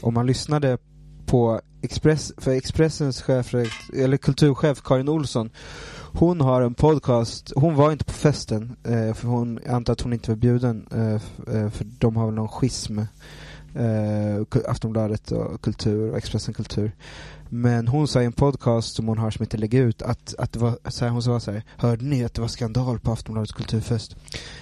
[0.00, 0.78] om man lyssnade
[1.26, 3.54] på Express, för Expressens chef,
[3.94, 5.50] eller kulturchef Karin Olsson,
[6.12, 10.00] hon har en podcast, hon var inte på festen, eh, för hon, jag antar att
[10.00, 11.14] hon inte var bjuden, eh,
[11.56, 12.98] eh, för de har väl någon schism,
[13.74, 16.92] eh, Aftonbladet och Kultur och Expressen Kultur.
[17.56, 20.52] Men hon sa i en podcast som hon har som heter Lägg ut att, att
[20.52, 23.12] det var så här, hon sa så här, hörde ni att det var skandal på
[23.12, 24.16] Aftonbladets kulturfest?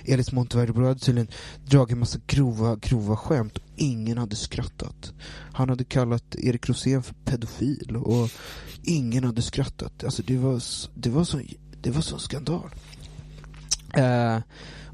[0.05, 1.29] Elis Monteverdi hade tydligen
[1.67, 5.13] dragit en massa grova, grova skämt och ingen hade skrattat.
[5.53, 8.31] Han hade kallat Erik Rosén för pedofil och
[8.83, 10.05] ingen hade skrattat.
[10.05, 10.63] Alltså det var,
[10.95, 11.41] det var så,
[11.83, 12.71] det var så skandal.
[13.95, 14.37] Eh,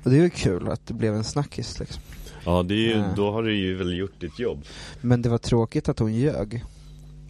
[0.04, 2.02] och det är ju kul att det blev en snackis liksom.
[2.44, 3.12] Ja, det är ju, Ja.
[3.16, 4.64] då har du ju väl gjort ditt jobb.
[5.00, 6.64] Men det var tråkigt att hon ljög.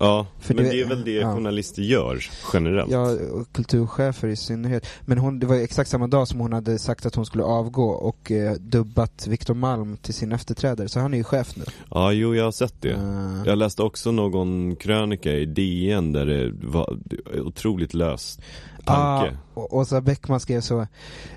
[0.01, 1.35] Ja, För men det- det är väl det ja.
[1.35, 2.91] journalister gör generellt.
[2.93, 4.87] Ja, och kulturchefer i synnerhet.
[5.05, 7.89] Men hon, det var exakt samma dag som hon hade sagt att hon skulle avgå
[7.89, 10.89] och eh, dubbat Viktor Malm till sin efterträdare.
[10.89, 11.65] Så han är ju chef nu.
[11.91, 12.91] Ja, jo jag har sett det.
[12.91, 16.99] Eh, Jag läste också någon krönika i DN där det var
[17.45, 18.39] otroligt lös
[18.85, 19.37] tanke.
[19.55, 20.81] Och Åsa Bäckman skrev så.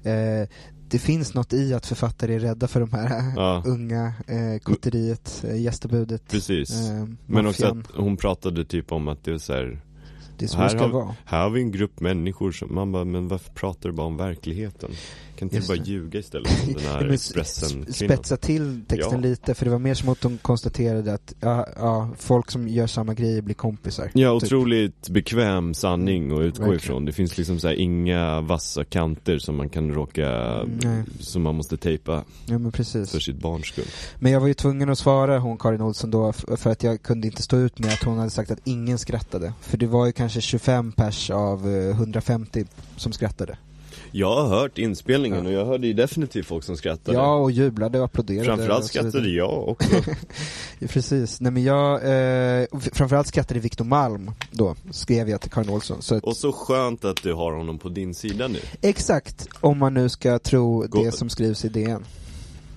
[0.03, 0.47] Eh,
[0.91, 3.63] det finns något i att författare är rädda för de här Ja.
[3.67, 6.27] unga, eh, kotteriet, eh, gästabudet.
[6.27, 6.89] Precis.
[6.89, 9.81] Eh, Men också att hon pratade typ om att det är så här,
[10.37, 11.15] Det är så Här ska har- vara.
[11.25, 14.17] Här har vi en grupp människor som, man bara, men varför pratar du bara om
[14.17, 14.89] verkligheten?
[15.41, 17.93] Kan inte du bara ljuga istället som den här Expressen-kvinnan?
[17.93, 19.29] spetsa till texten Ja.
[19.29, 22.87] lite, för det var mer som att de konstaterade att ja, ja, folk som gör
[22.87, 24.11] samma grejer blir kompisar.
[24.13, 24.43] Ja, Typ.
[24.47, 26.75] otroligt bekväm sanning att utgå Verkligen.
[26.75, 27.05] ifrån.
[27.05, 30.27] Det finns liksom så här inga vassa kanter som man kan råka,
[30.83, 31.03] nej.
[31.19, 33.11] som man måste tejpa Ja men precis.
[33.11, 33.85] för sitt barns skull.
[34.19, 37.27] Men jag var ju tvungen att svara hon Karin Olsson då för att jag kunde
[37.27, 39.53] inte stå ut med att hon hade sagt att ingen skrattade.
[39.61, 42.65] För det var ju kanske 25 pers av eh, 150
[42.97, 43.57] som skrattade.
[44.11, 47.17] Jag har hört inspelningen och jag hörde ju definitivt folk som skrattade.
[47.17, 48.45] Ja, och jublade och applåderade.
[48.45, 49.89] Framförallt och skrattade jag också.
[50.89, 51.41] Precis.
[51.41, 51.93] Nej men jag,
[52.61, 56.01] eh, framförallt skrattade Victor Malm då, skrev jag till Karin Olsson.
[56.01, 58.59] Så att, och så skönt att du har honom på din sida nu.
[58.81, 62.05] exakt, om man nu ska tro Gå- det som skrivs i DN.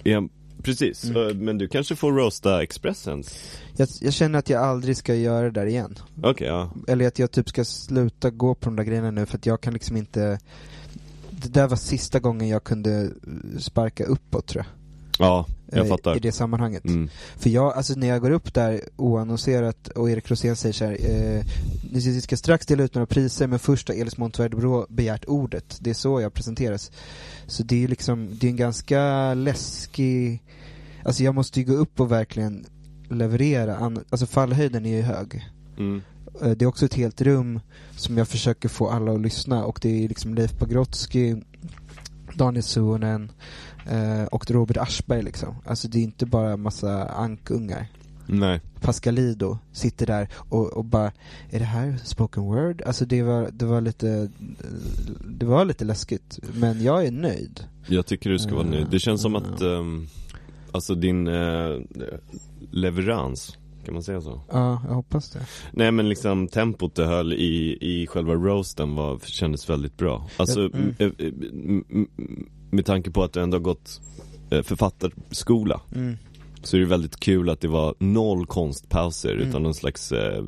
[0.03, 0.23] Ja,
[0.63, 1.05] precis.
[1.05, 1.29] Mm.
[1.29, 3.35] Eh, Men du kanske får roasta Expressens?
[3.77, 5.99] Jag, jag känner att jag aldrig ska göra det där igen.
[6.23, 6.71] Okej, ja.
[6.89, 9.61] Eller att jag typ ska sluta gå på de där grejerna nu för att jag
[9.61, 10.39] kan liksom inte
[11.45, 14.85] Det där var sista gången jag kunde eh, sparka uppåt tror jag.
[15.19, 16.17] Ja, jag eh, fattar.
[16.17, 16.85] I det sammanhanget.
[16.85, 17.09] Mm.
[17.37, 20.97] För jag, alltså när jag går upp där oannonserat och Erik Rosén säger så här,
[21.11, 21.45] eh,
[21.93, 25.79] ni ska strax dela ut några priser men först har Elis Montverde begärt ordet.
[25.81, 26.91] Det är så jag presenteras.
[27.47, 30.43] Så det är ju liksom, det är en ganska läskig,
[31.05, 32.67] alltså jag måste ju gå upp och verkligen
[33.11, 35.49] leverera, alltså fallhöjden är ju hög.
[35.79, 36.03] Mm.
[36.43, 37.61] Eh, Det är också ett helt rum
[37.97, 41.37] som jag försöker få alla att lyssna och det är liksom Leif Pagrotsky,
[42.35, 43.33] Daniel Suhonen
[43.91, 45.55] eh, och Robert Aschberg liksom.
[45.67, 47.87] Alltså det är inte bara massa ankungar.
[48.27, 48.61] Nej.
[48.81, 51.13] Pascalido sitter där och, och bara,
[51.51, 52.83] är det här spoken word?
[52.83, 54.31] Alltså det var, det var lite,
[55.29, 56.39] det var lite läskigt.
[56.55, 57.65] Men jag är nöjd.
[57.87, 58.87] Jag tycker du ska vara nöjd.
[58.91, 60.07] Det känns som att, ehm,
[60.73, 61.79] alltså din eh,
[62.71, 64.41] leverans, kan man säga så?
[64.53, 65.47] Ja, jag hoppas det.
[65.73, 70.29] Nej men liksom tempot du höll i, i själva roasten var, kändes väldigt bra.
[70.37, 70.95] Alltså, Ja, mm.
[70.99, 71.11] eh,
[71.53, 72.09] m-
[72.71, 74.01] med tanke på att du ändå har gått
[74.51, 76.17] eh, författarskola Mm.
[76.63, 79.49] så är det väldigt kul att det var noll konstpauser Mm.
[79.49, 80.45] utan någon slags eh,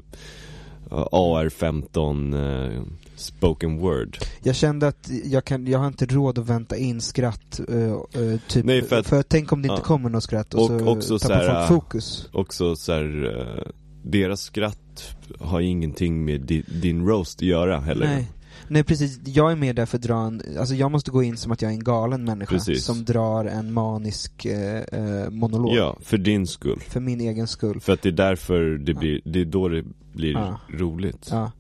[0.91, 2.35] AR-15
[2.77, 2.83] eh,
[3.17, 4.19] spoken word.
[4.43, 7.77] Jag kände att jag, kan, jag har inte råd att vänta in skratt, eh,
[8.23, 9.85] eh, typ, Nej, för för, att- tänk om det inte ja.
[9.85, 12.29] kommer något skratt och, Och så också så tappar här, folk fokus.
[12.33, 18.07] Också så här, eh, deras skratt har ingenting med di, din roast att göra heller.
[18.07, 18.31] Nej.
[18.69, 21.37] Nej precis, jag är med där för att dra en, alltså jag måste gå in
[21.37, 22.85] som att jag är en galen människa Precis.
[22.85, 25.75] som drar en manisk eh, eh, monolog.
[25.77, 26.81] Ja, för din skull.
[26.89, 27.81] För min egen skull.
[27.81, 30.61] För att det är därför det blir, det är då det blir Ja.
[30.71, 31.29] roligt.
[31.31, 31.53] Ja.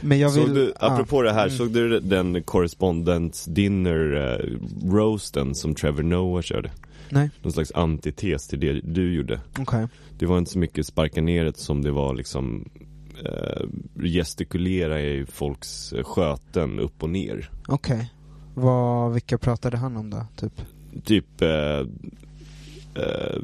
[0.00, 0.44] Men jag vill...
[0.46, 0.86] såg du, ja.
[0.92, 1.56] apropå det här, Mm.
[1.58, 4.46] såg du den correspondence dinner eh,
[4.92, 6.70] roasten som Trevor Noah körde?
[7.08, 9.40] Nej, Någon slags antites till det du gjorde.
[9.58, 9.86] okej.
[10.18, 12.68] Det var inte så mycket sparka neråt som det var liksom
[13.24, 13.66] eh,
[14.08, 17.50] gestikulera i folks eh, sköten upp och ner.
[17.68, 18.10] Okej.
[18.54, 20.52] Vad, vilka pratade han om då, typ?
[21.04, 21.80] Typ eh,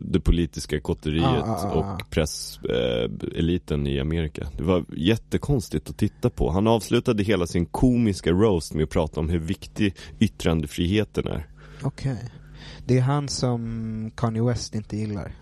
[0.01, 1.95] det politiska kotteriet Ah, ah, ah, ah.
[1.95, 4.47] och presseliten eh, i Amerika.
[4.57, 6.51] Det var jättekonstigt att titta på.
[6.51, 11.47] Han avslutade hela sin komiska roast med att prata om hur viktig yttrandefriheten är.
[11.83, 12.31] Okej.
[12.87, 15.33] Det är han som Kanye West inte gillar,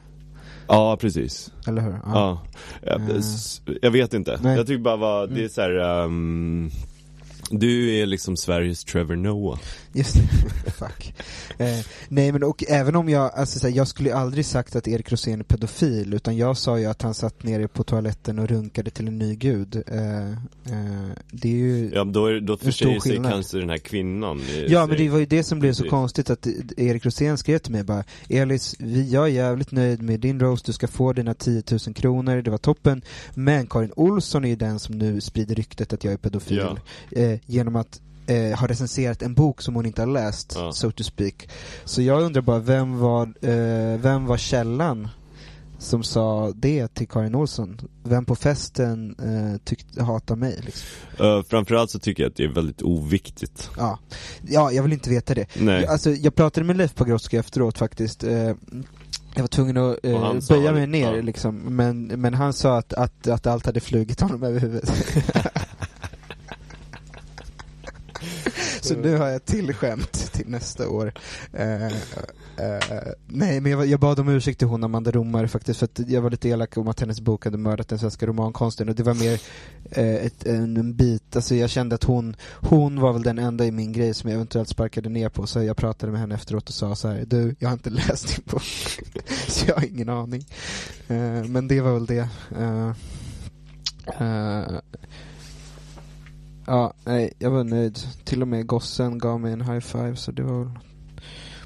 [0.69, 1.53] Ja, precis.
[1.67, 1.99] eller hur?
[2.05, 2.43] Ja.
[2.83, 3.17] Jag, Eh.
[3.17, 4.39] s- jag vet inte.
[4.43, 4.57] Nej.
[4.57, 6.05] Jag tycker bara vad, det är så här.
[6.05, 6.71] ehm,
[7.51, 9.59] du är liksom Sveriges Trevor Noah.
[9.95, 10.71] Just det.
[10.71, 11.15] Fuck.
[11.59, 11.79] Eh,
[12.09, 15.13] nej men och även om jag, alltså så här, jag skulle aldrig sagt att Erik
[15.13, 18.91] Rosén är pedofil, utan jag sa ju att han satt nere på toaletten och runkade
[18.91, 19.83] till en ny gud.
[19.87, 20.35] Eh, eh,
[21.31, 21.91] det är ju...
[21.95, 24.43] Ja, då, är, då En stor försäger sig kanske den här kvinnan.
[24.69, 27.73] Ja men det var ju det som blev så konstigt att Erik Rosén skrev till
[27.73, 31.35] mig bara Elis, vi, jag är jävligt nöjd med din roast, du ska få dina
[31.35, 33.03] 10 000 kronor, det var toppen
[33.35, 36.57] Men Karin Olsson är ju den som nu sprider ryktet att jag är pedofil
[37.11, 37.21] Ja.
[37.21, 40.73] eh, Genom att eh, ha recenserat en bok som hon inte har läst, Ja.
[40.73, 41.49] so to speak
[41.85, 45.09] Så jag undrar bara, vem var, eh, vem var källan
[45.79, 47.81] som sa det till Karin Olsson?
[48.03, 50.89] Vem på festen eh, tyckte, hatar mig liksom?
[51.21, 53.71] Eh, framförallt så tycker jag att det är väldigt oviktigt.
[53.77, 53.99] Ja.
[54.49, 55.83] ja, jag vill inte veta det Nej.
[55.83, 58.25] Jag, alltså, jag pratade med Leif Pagrotsky efteråt faktiskt.
[58.25, 58.53] Eh,
[59.37, 61.23] jag var tvungen att eh, böja mig ner ja.
[61.23, 64.93] liksom, men, men han sa att, att, att allt hade flugit honom över huvudet.
[68.85, 71.13] Så nu har jag till skämt till nästa år.
[71.53, 71.93] Eh, eh,
[73.27, 76.23] nej, men jag, jag bad om ursäkt till hon Amanda Romare faktiskt, för att jag
[76.23, 79.15] var lite elak om att hennes bok hade mördat den svenska romankonsten, och det var
[79.15, 79.41] mer
[79.91, 83.67] eh, ett, en, en bit, alltså jag kände att hon, hon var väl den enda
[83.67, 86.69] i min grej som jag eventuellt sparkade ner på, så jag pratade med henne efteråt
[86.69, 88.63] och sa så här: du, jag har inte läst din bok,
[89.49, 90.47] så jag har ingen aning.
[91.09, 92.29] Eh, men det var väl det.
[96.67, 97.99] Ja, nej, jag var nöjd.
[98.25, 100.71] Till och med gossen gav mig en high five, så det var väl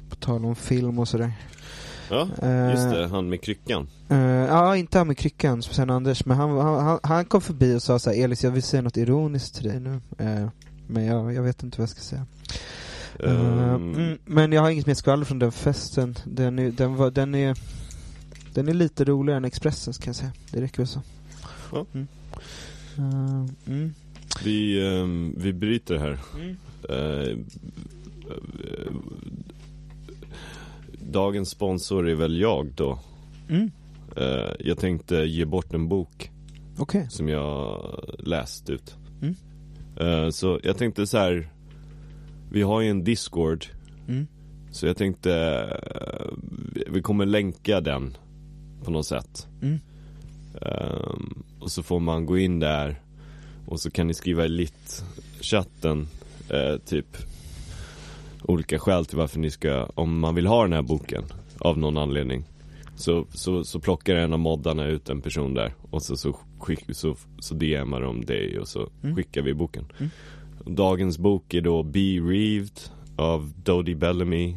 [0.09, 1.31] på tal om film och sådär.
[2.09, 3.87] Ja, Eh, just det, han med kryckan.
[4.09, 7.83] eh, ja, inte han med kryckan, sen Anders, men han, han, han, kom förbi och
[7.83, 10.01] sa så här, Elis jag vill säga något ironiskt till dig nu.
[10.17, 10.47] Eh,
[10.87, 12.25] men jag, jag vet inte vad jag ska säga.
[13.23, 16.15] Ehm, mm, men jag har inget mer skvaller från den festen.
[16.25, 17.57] Den är, den var, den är,
[18.53, 20.31] den är lite roligare än Expressens kan jag säga.
[20.51, 21.01] Det räcker väl så.
[21.71, 21.85] Ja.
[21.93, 22.07] Mm.
[23.67, 23.93] Mm.
[24.43, 26.19] Vi, ehm, vi bryter här.
[26.89, 27.37] Eh,
[31.11, 32.99] dagens sponsor är väl jag då.
[33.49, 33.71] Mm.
[34.17, 36.31] Eh, jag tänkte ge bort en bok
[36.77, 37.07] Okej.
[37.09, 37.83] som jag
[38.19, 38.95] läst ut.
[39.21, 39.35] Mm.
[39.99, 41.49] Eh, så jag tänkte så här.
[42.51, 43.65] Vi har ju en Discord.
[44.07, 44.27] Mm.
[44.71, 45.33] Så jag tänkte
[45.95, 46.31] eh,
[46.87, 48.17] vi kommer länka den
[48.83, 49.47] på något sätt.
[49.61, 49.79] Mm.
[50.61, 53.01] Ehm, och så får man gå in där
[53.69, 56.07] och så kan ni skriva i lit-chatten
[56.49, 57.17] eh, typ
[58.43, 61.23] olika skäl till varför ni ska, om man vill ha den här boken
[61.59, 62.43] av någon anledning.
[62.95, 66.79] Så, så, så plockar en av moddarna ut en person där och så, så, skick,
[66.95, 69.15] så, så DMar de dig och så Mm.
[69.15, 69.85] skickar vi boken.
[69.99, 70.09] Mm.
[70.75, 72.79] Dagens bok är då Be Reaved
[73.15, 74.55] av Dodie Bellamy.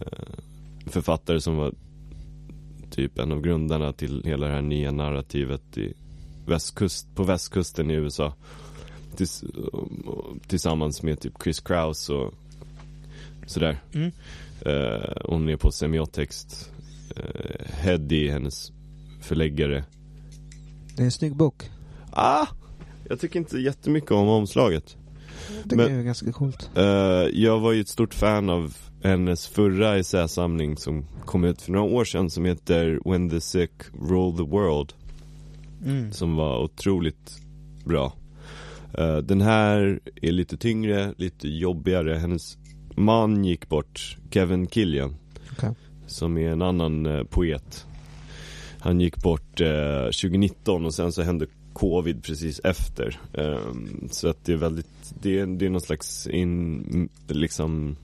[0.00, 0.06] Eh,
[0.86, 1.74] författare som var
[2.90, 5.94] typ en av grundarna till hela det här nya narrativet i
[6.50, 8.34] västkust, på västkusten i USA.
[9.16, 9.44] Tills,
[10.48, 12.34] tillsammans med typ Chris Kraus och
[13.46, 13.78] sådär.
[13.92, 14.10] Mm.
[14.66, 16.70] Eh, hon är på semiotext.
[17.16, 18.72] Eh, Heddy, hennes
[19.20, 19.84] förläggare.
[20.96, 21.70] Det är en snygg bok.
[22.12, 22.46] Ah!
[23.08, 24.96] Jag tycker inte jättemycket om omslaget.
[25.64, 26.70] Det Men- är ganska coolt.
[26.74, 26.84] Eh,
[27.32, 31.84] jag var ju ett stort fan av hennes förra essäsamling som kom ut för några
[31.94, 33.70] år sedan som heter When the sick
[34.08, 34.92] rule the world.
[35.84, 36.12] Mm.
[36.12, 37.40] Som var otroligt
[37.84, 38.12] bra.
[38.98, 42.14] Eh, den här är lite tyngre, lite jobbigare.
[42.14, 42.58] Hennes
[42.96, 45.16] man gick bort, Kevin Killian.
[45.52, 45.70] Okej.
[46.06, 47.86] Som är en annan eh, poet.
[48.78, 53.20] Han gick bort eh, 2019 och sen så hände covid precis efter.
[53.34, 57.96] Ehm, så att det är väldigt, det är, det är någon slags in, liksom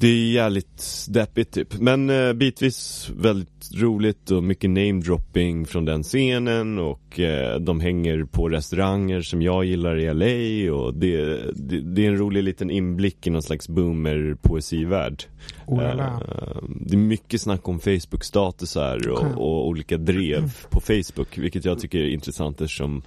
[0.00, 1.80] det är jävligt deppigt typ.
[1.80, 8.24] Men eh, bitvis väldigt roligt och mycket namedropping från den scenen och eh, de hänger
[8.24, 12.70] på restauranger som jag gillar i LA och det, det, det är en rolig liten
[12.70, 15.24] inblick i någon slags boomer poesivärld.
[15.66, 15.84] Oh.
[15.84, 16.20] Eh,
[16.80, 19.32] det är mycket snack om Facebook-statusar och, Okej.
[19.36, 23.02] och olika drev på Facebook, vilket jag tycker är intressant eftersom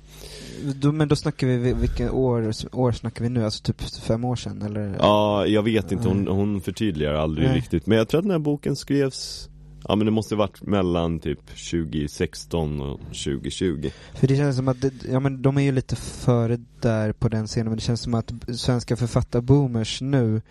[0.76, 3.46] Då, men då snackar vi, vilken år, år snackar vi nu?
[3.46, 4.96] Alltså typ fem år sedan eller?
[5.00, 7.58] Ja, jag vet inte, hon, hon förtydligar aldrig Nej.
[7.58, 7.86] riktigt.
[7.86, 9.50] Men jag tror att den här boken skrevs
[9.88, 14.78] Ja men det måste varit mellan typ 2016 och 2020 För det känns som att,
[15.10, 18.14] ja men de är ju lite före där på den scenen, men det känns som
[18.14, 20.42] att svenska författarboomers nu,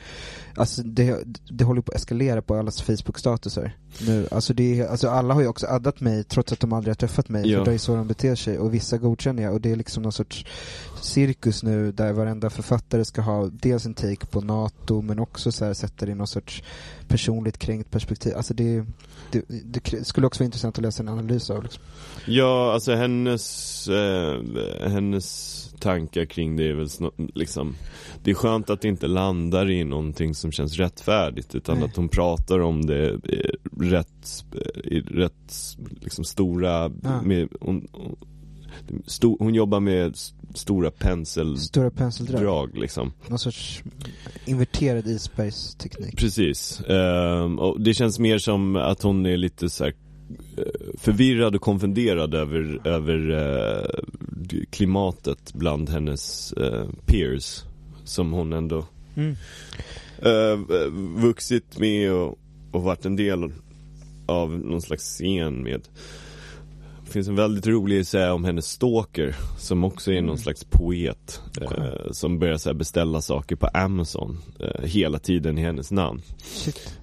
[0.56, 1.18] alltså det,
[1.50, 3.72] det håller på att eskalera på allas Facebook-statusar
[4.06, 4.28] nu.
[4.30, 7.28] Alltså det alltså alla har ju också addat mig trots att de aldrig har träffat
[7.28, 7.58] mig, Ja.
[7.58, 10.02] för det är så de beter sig, och vissa godkänner jag, och det är liksom
[10.02, 10.44] någon sorts
[11.00, 15.64] cirkus nu där varenda författare ska ha dels en take på NATO, men också så
[15.64, 16.62] här sätta det i någon sorts
[17.10, 18.36] personligt kränkt perspektiv.
[18.36, 18.84] Alltså det,
[19.32, 21.82] det, det skulle också vara intressant att läsa en analys av liksom.
[22.26, 24.40] Ja, alltså hennes, eh,
[24.88, 26.88] hennes tankar kring det är väl
[27.34, 27.74] liksom
[28.22, 31.84] Det är skönt att det inte landar i någonting som känns rättfärdigt utan Nej.
[31.88, 34.44] att hon pratar om det eh, rätt,
[34.84, 35.54] i rätt
[36.00, 37.22] liksom stora, Ja.
[37.22, 37.88] med, hon,
[38.88, 40.16] hon, sto, hon jobbar med
[40.54, 42.78] stora penseldrag Stora penseldrag.
[42.78, 43.82] liksom Någon sorts
[44.44, 46.16] inverterad isbergsteknik.
[46.16, 46.80] Precis.
[46.88, 49.94] Ehm, och det känns mer som att hon är lite så här
[50.56, 50.64] eh,
[50.98, 54.00] förvirrad och konfunderad över, över eh,
[54.70, 57.62] klimatet bland hennes eh, peers.
[58.04, 58.84] Som hon ändå
[59.16, 59.36] Mm.
[60.18, 60.86] eh,
[61.22, 62.38] vuxit med och,
[62.72, 63.52] och varit en del
[64.26, 65.88] av någon slags scen med.
[67.10, 71.40] Det finns en väldigt rolig essä om hennes stalker som också är någon slags poet.
[71.60, 76.22] Eh, som börjar så beställa saker på Amazon eh, hela tiden i hennes namn.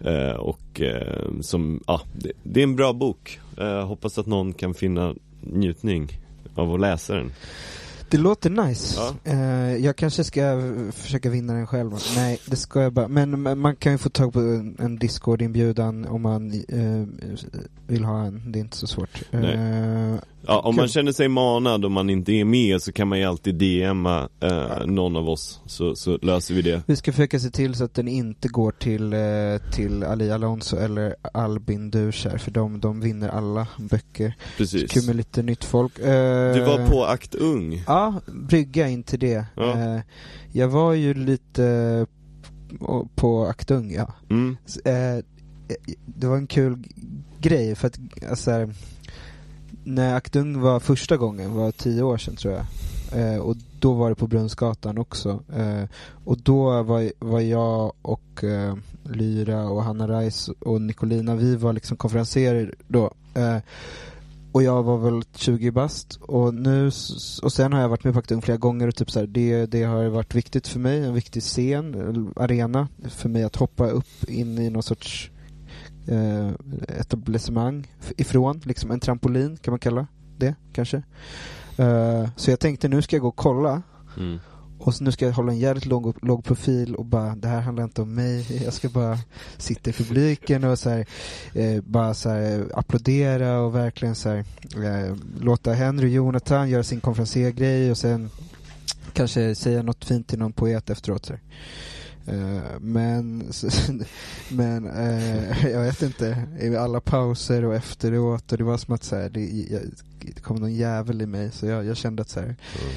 [0.05, 3.39] Eh, och eh, som, ja, det, det är en bra bok.
[3.57, 6.19] Eh, hoppas att någon kan finna njutning
[6.55, 7.31] av att läsa den.
[8.09, 8.99] Det låter nice.
[8.99, 9.15] Ja.
[9.31, 10.41] Eh, jag kanske ska
[10.93, 11.91] försöka vinna den själv.
[12.15, 13.07] Nej, det ska jag bara.
[13.07, 17.29] Men man kan ju få tag på en, Discord-inbjudan om man eh,
[17.87, 18.51] vill ha en.
[18.51, 19.21] Det är inte så svårt.
[19.31, 20.15] Eh,
[20.49, 20.89] Ja, om man Kul.
[20.89, 24.85] känner sig manad och man inte är med så kan man ju alltid DMa eh,
[24.85, 26.81] någon av oss så, så löser vi det.
[26.85, 29.15] vi ska försöka se till så att den inte går till,
[29.71, 34.33] till Ali Alonso eller Albin Duschar, för de, de vinner alla böcker.
[34.57, 34.91] Precis.
[34.91, 35.95] Kul med lite nytt folk.
[35.97, 37.83] Du var på Akt Ung.
[37.87, 39.45] Ja, Ja, brygga in till det.
[39.55, 39.73] Ja.
[39.95, 40.01] Eh,
[40.51, 42.05] jag var ju lite
[43.15, 44.13] på- Aktung, ja.
[44.29, 44.57] Mm.
[44.85, 45.23] Eh,
[46.05, 46.83] det var en kul
[47.39, 48.69] grej för att alltså,
[49.83, 52.65] när Aktung var första gången var tio år sedan tror jag.
[53.33, 55.43] Eh, och då var det på Brunnsgatan också.
[55.55, 55.83] Eh,
[56.25, 61.73] och då var, var jag och eh, Lyra och Hanna Reis och Nicolina, vi var
[61.73, 63.13] liksom konferenserer då.
[64.57, 66.87] Och jag var väl 20 bast och nu
[67.43, 69.65] och sen har jag varit med på Aktung flera gånger och typ så här, det,
[69.65, 74.23] det har varit viktigt för mig, en viktig scen, arena för mig att hoppa upp
[74.27, 75.31] in i någon sorts
[76.07, 76.51] eh,
[76.87, 77.87] etablissemang
[78.17, 80.97] ifrån, liksom en trampolin kan man kalla det kanske.
[81.77, 83.81] Eh, så jag tänkte nu ska jag gå och kolla
[84.17, 84.39] Mm
[84.79, 87.61] och så nu ska jag hålla en jävligt låg, låg profil och bara, det här
[87.61, 88.63] handlar inte om mig.
[88.63, 89.17] Jag ska bara
[89.57, 91.05] sitta i publiken och så här,
[91.53, 94.45] eh, bara så här, applådera och verkligen så här,
[94.83, 98.29] eh, låta Henry och Jonathan göra sin konferenciergrej och sen
[99.13, 101.25] kanske säga något fint till någon poet efteråt.
[101.25, 101.41] Så här.
[102.27, 103.51] Eh, men
[104.49, 109.03] men eh, jag vet inte, i alla pauser och efteråt och det var som att
[109.03, 109.81] så här, det, jag,
[110.35, 112.93] det kom någon jävel i mig så jag, jag kände att så här, Mm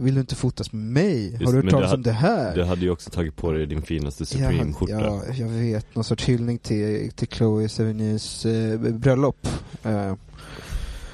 [0.00, 1.30] vill du inte fotas med mig?
[1.32, 2.54] Just, Har du hört talas det om det här?
[2.54, 4.92] Du hade ju också tagit på dig din finaste Supreme-skjorta.
[4.92, 5.94] Ja, jag vet.
[5.94, 9.48] Någon sorts hyllning till, till Chloe Sevigny's eh, bröllop.
[9.82, 10.14] Eh,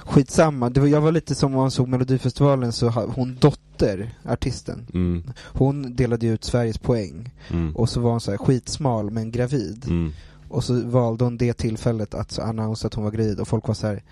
[0.05, 0.70] skitsamma.
[0.70, 5.22] Det var, jag var lite som om man såg Melodifestivalen så hon dotter, artisten, Mm.
[5.53, 7.30] hon delade ut Sveriges poäng.
[7.51, 7.76] Mm.
[7.76, 9.84] Och så var hon så här skitsmal men gravid.
[9.89, 10.12] Mm.
[10.49, 13.74] Och så valde hon det tillfället att annonsera att hon var gravid och folk var
[13.74, 14.03] så här.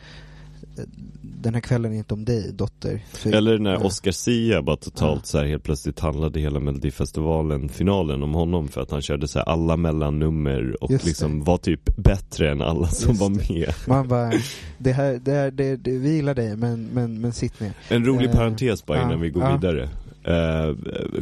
[0.79, 0.85] "Eh,
[1.22, 3.03] Den här kvällen är inte om dig, dotter.
[3.12, 3.79] För- Eller när Ja.
[3.85, 5.27] Oscar Sia bara totalt Ja.
[5.27, 9.39] så här helt plötsligt handlade hela Melodifestivalen, finalen om honom för att han körde så
[9.39, 11.09] här alla mellannummer och Just det.
[11.11, 13.55] liksom var typ bättre än alla som Just var det.
[13.55, 13.75] med.
[13.89, 14.33] Man bara,
[14.79, 17.72] det här, det här, det, det, vi gillar dig men, men, men sitt ner.
[17.89, 19.57] En rolig Eh, parentes bara ja, innan vi går ja.
[19.57, 19.89] vidare.
[20.27, 20.75] Eh,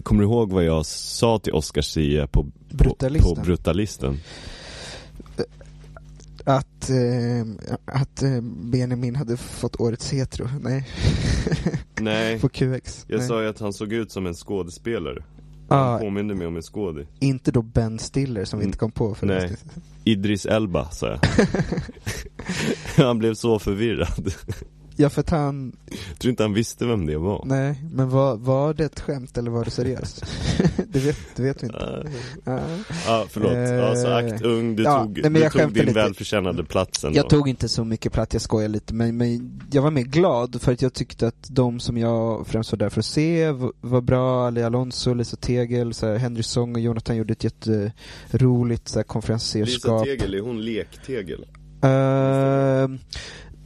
[0.03, 3.35] kommer du ihåg vad jag sa till Oscar Sia på, på, Brutalisten.
[3.35, 4.19] på Brutalisten?
[6.45, 10.89] Att, eh, att eh, Benjamin hade fått årets hetero, nej.
[12.01, 13.05] Nej, På QX.
[13.09, 13.29] jag nej.
[13.29, 15.25] sa ju att han såg ut som en skådespelare.
[15.69, 17.09] Han påminde mig om en skådis.
[17.19, 19.57] Inte då Ben Stiller som vi inte kom på för Nej.
[20.05, 21.21] Idris Elba, sa jag.
[23.05, 24.35] han blev så förvirrad.
[25.03, 25.77] Ja för att han,
[26.11, 27.43] Jag tror inte han visste vem det var.
[27.47, 30.25] nej, men var, var det ett skämt eller var det seriöst?
[30.89, 32.07] det, vet, det vet vi inte.
[32.45, 32.61] Ja.
[33.07, 33.53] Ja, förlåt.
[33.53, 35.99] Eh, akt ung, du ja, tog, nej, du tog din lite.
[35.99, 37.19] välförtjänade plats ändå.
[37.19, 40.63] Jag tog inte så mycket plats, jag skojar lite, men, men jag var mer glad
[40.63, 43.51] för att jag tyckte att de som jag främst var där för att se
[43.81, 48.95] var bra, Ali Alonso, Lisa Tegel, så här, Henry Song och Jonathan gjorde ett jätteroligt
[48.95, 50.05] här, Lisa konferenserskap.
[50.05, 51.47] Tegel, är hon lektegel?
[51.83, 52.99] Ehm,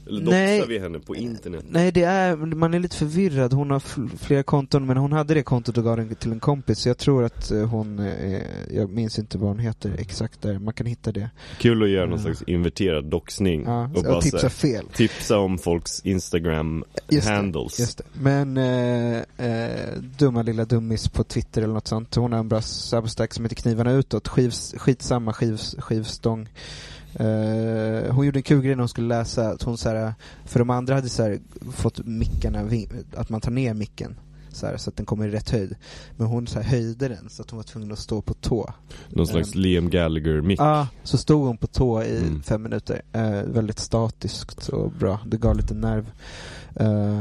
[0.07, 0.59] Eller Nej.
[0.59, 1.65] doxar vi henne på internet?
[1.69, 3.53] Nej, det är, man är lite förvirrad.
[3.53, 6.41] Hon har fl- flera konton, men hon hade det kontot och gav det till en
[6.41, 6.79] kompis.
[6.79, 8.41] Så jag tror att eh, hon, eh,
[8.71, 10.59] jag minns inte vad hon heter exakt där.
[10.59, 11.31] Man kan hitta det.
[11.59, 12.25] Kul att göra någon Ja.
[12.25, 14.87] slags inverterad doxning Ja, och och tipsa fel.
[14.95, 17.29] tipsa om folks Instagram Just.
[17.79, 18.05] Just det.
[18.21, 22.15] Men eh, eh, dumma lilla dummis på Twitter eller något sånt.
[22.15, 24.29] Hon har en bra substack som heter Knivarna utåt.
[24.29, 26.49] Skivs, skitsamma skivs, skivstång.
[27.19, 29.49] Eh, hon gjorde en kul grej när hon skulle läsa.
[29.51, 30.15] Att hon så här,
[30.45, 31.39] för de andra hade så här,
[31.73, 32.71] fått mickarna,
[33.17, 34.17] att man tar ner micken.
[34.53, 35.75] Så, här, så att den kommer i rätt höjd.
[36.17, 38.73] Men hon så här, höjde den så att hon var tvungen att stå på tå.
[39.09, 39.61] Någon slags Ehm.
[39.61, 40.61] Liam Gallagher-mick.
[40.61, 42.43] Ja, så stod hon på tå i Mm.
[42.43, 43.03] fem minuter.
[43.13, 45.19] Eh, väldigt statiskt och bra.
[45.27, 46.11] Det gav lite nerv.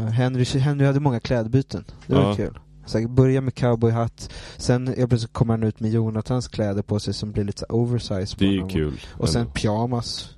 [0.09, 1.83] Henry, Henry hade många klädbyten.
[2.07, 2.59] Det var kul.
[2.85, 6.99] Så jag börjar med cowboyhatt, sen jag plötsligt kommer han ut med Jonathans kläder på
[6.99, 8.69] sig som blir lite så oversize på Det är honom.
[8.69, 8.99] kul.
[9.11, 10.29] Och sen pyjamas.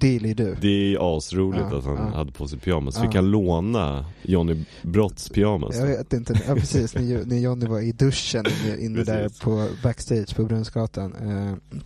[0.00, 0.56] Det ju du.
[0.60, 2.02] Det är asroligt Ja, att han ja.
[2.16, 2.96] hade på sig pyjamas.
[2.96, 3.02] Ja.
[3.02, 5.76] Fick han låna Johnny Brotts pyjamas?
[5.76, 8.44] Jag vet inte, ja precis, när, när Johnny var i duschen
[8.78, 11.14] inne- där på backstage på Brunnsgatan.
[11.14, 11.78] Eh,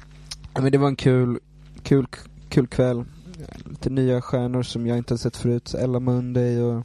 [0.63, 1.39] men det var en kul,
[1.83, 2.07] kul,
[2.49, 3.05] kul kväll.
[3.71, 5.75] Lite nya stjärnor som jag inte har sett förut.
[5.75, 6.83] Ella Munday och,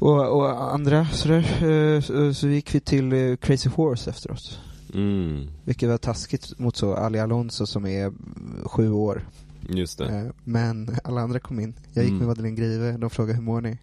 [0.00, 1.64] och, och andra sådär.
[1.94, 4.58] Eh, så, så gick vi till eh, Crazy Horse efteråt.
[4.94, 8.12] Mm, Vilket var taskigt mot så Ali Alonso som är
[8.68, 9.28] sju år.
[9.68, 10.04] just det.
[10.18, 11.74] Eh, Men alla andra kom in.
[11.92, 12.18] Jag gick Mm.
[12.18, 13.78] med Madeleine Grive, de frågade hur mår ni?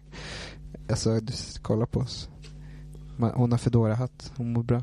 [0.88, 2.28] Jag sa, "Du, kolla på oss.
[3.34, 4.82] Hon har Fedora-hatt, hon mår bra.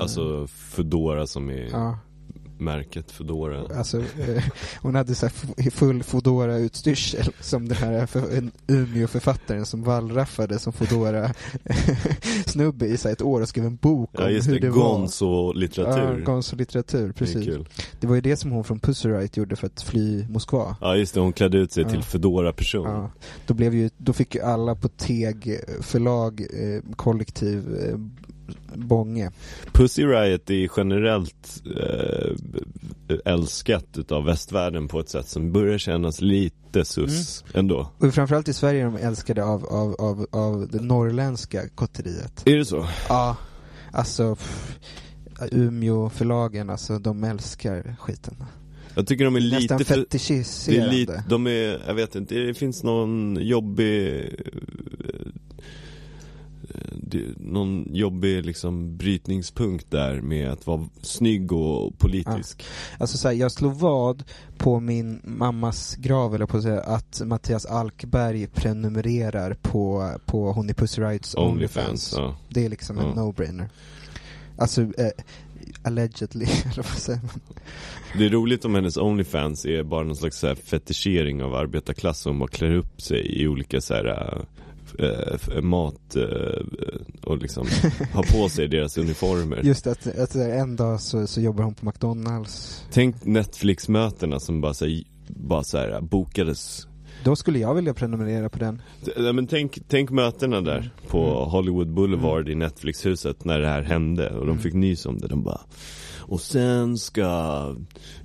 [0.00, 1.98] Alltså Foodora som är Ja,
[2.64, 3.76] märket Foodora.
[3.78, 4.42] Alltså, eh,
[4.82, 10.58] hon hade så här full fodora utstyrsel som den här för, en Umeå-författaren som wallraffade
[10.58, 11.30] som fodora
[12.46, 14.70] snubbe i så ett år och skrev en bok Ja om just hur det, det
[14.70, 14.98] var.
[14.98, 16.18] Gonzo-litteratur.
[16.18, 17.44] Ja, Gonzo-litteratur, Det precis.
[17.44, 17.68] kul.
[18.00, 20.76] Det var ju det som hon från Pussy Riot gjorde för att fly Moskva.
[20.80, 21.90] Ja just det, hon klädde ut sig Ja.
[21.90, 22.86] till Foodora-person.
[22.86, 23.10] Ja,
[23.46, 27.98] då, blev ju, då fick ju alla på Teg förlag eh, kollektiv eh,
[28.74, 29.30] bånge.
[29.72, 36.84] Pussy Riot är generellt eh, älskat utav västvärlden på ett sätt som börjar kännas lite
[36.84, 37.58] sus Mm.
[37.60, 37.90] ändå.
[37.98, 42.42] Och framförallt i Sverige är de älskade av, av, av, av det norrländska kotteriet.
[42.46, 42.86] Är det så?
[43.08, 43.36] Ja,
[43.92, 44.78] alltså pff,
[45.52, 48.34] Umeå-förlagen, alltså de älskar skiten.
[48.94, 50.70] Jag tycker de är Nästan lite för...
[50.70, 54.24] Det är lite, de är, jag vet inte, det finns någon jobbig
[57.36, 62.64] någon jobbig liksom brytningspunkt där med att vara snygg och politisk.
[62.98, 64.24] Alltså så här, jag slår vad
[64.58, 70.70] på min mammas grav, eller på att säga, att Mattias Alkberg prenumererar på, på hon
[70.70, 72.14] i Pussy Rights Onlyfans, Onlyfans.
[72.16, 72.36] ja.
[72.48, 73.14] Det är liksom en Ja.
[73.22, 73.68] no-brainer.
[74.56, 75.10] Alltså, eh,
[75.82, 77.40] allegedly, eller vad säger man?
[78.18, 82.30] Det är roligt om hennes Onlyfans är bara någon slags så fetischering av arbetarklassen.
[82.30, 84.38] Hon bara klär upp sig i olika så här
[84.98, 86.22] äh, mat äh,
[87.22, 87.66] och liksom
[88.12, 89.60] har på sig deras uniformer.
[89.64, 92.84] Just att, att en dag så, så jobbar hon på McDonalds.
[92.92, 96.86] Tänk Netflix-mötena som bara så bara så här bokades.
[97.24, 98.82] Då skulle jag vilja prenumerera på den.
[99.16, 101.50] Nej, men tänk, tänk mötena där på Mm.
[101.50, 104.62] Hollywood Boulevard i Netflix-huset när det här hände och de Mm.
[104.62, 105.28] fick nys om det.
[105.28, 105.60] De bara
[106.28, 107.74] och sen ska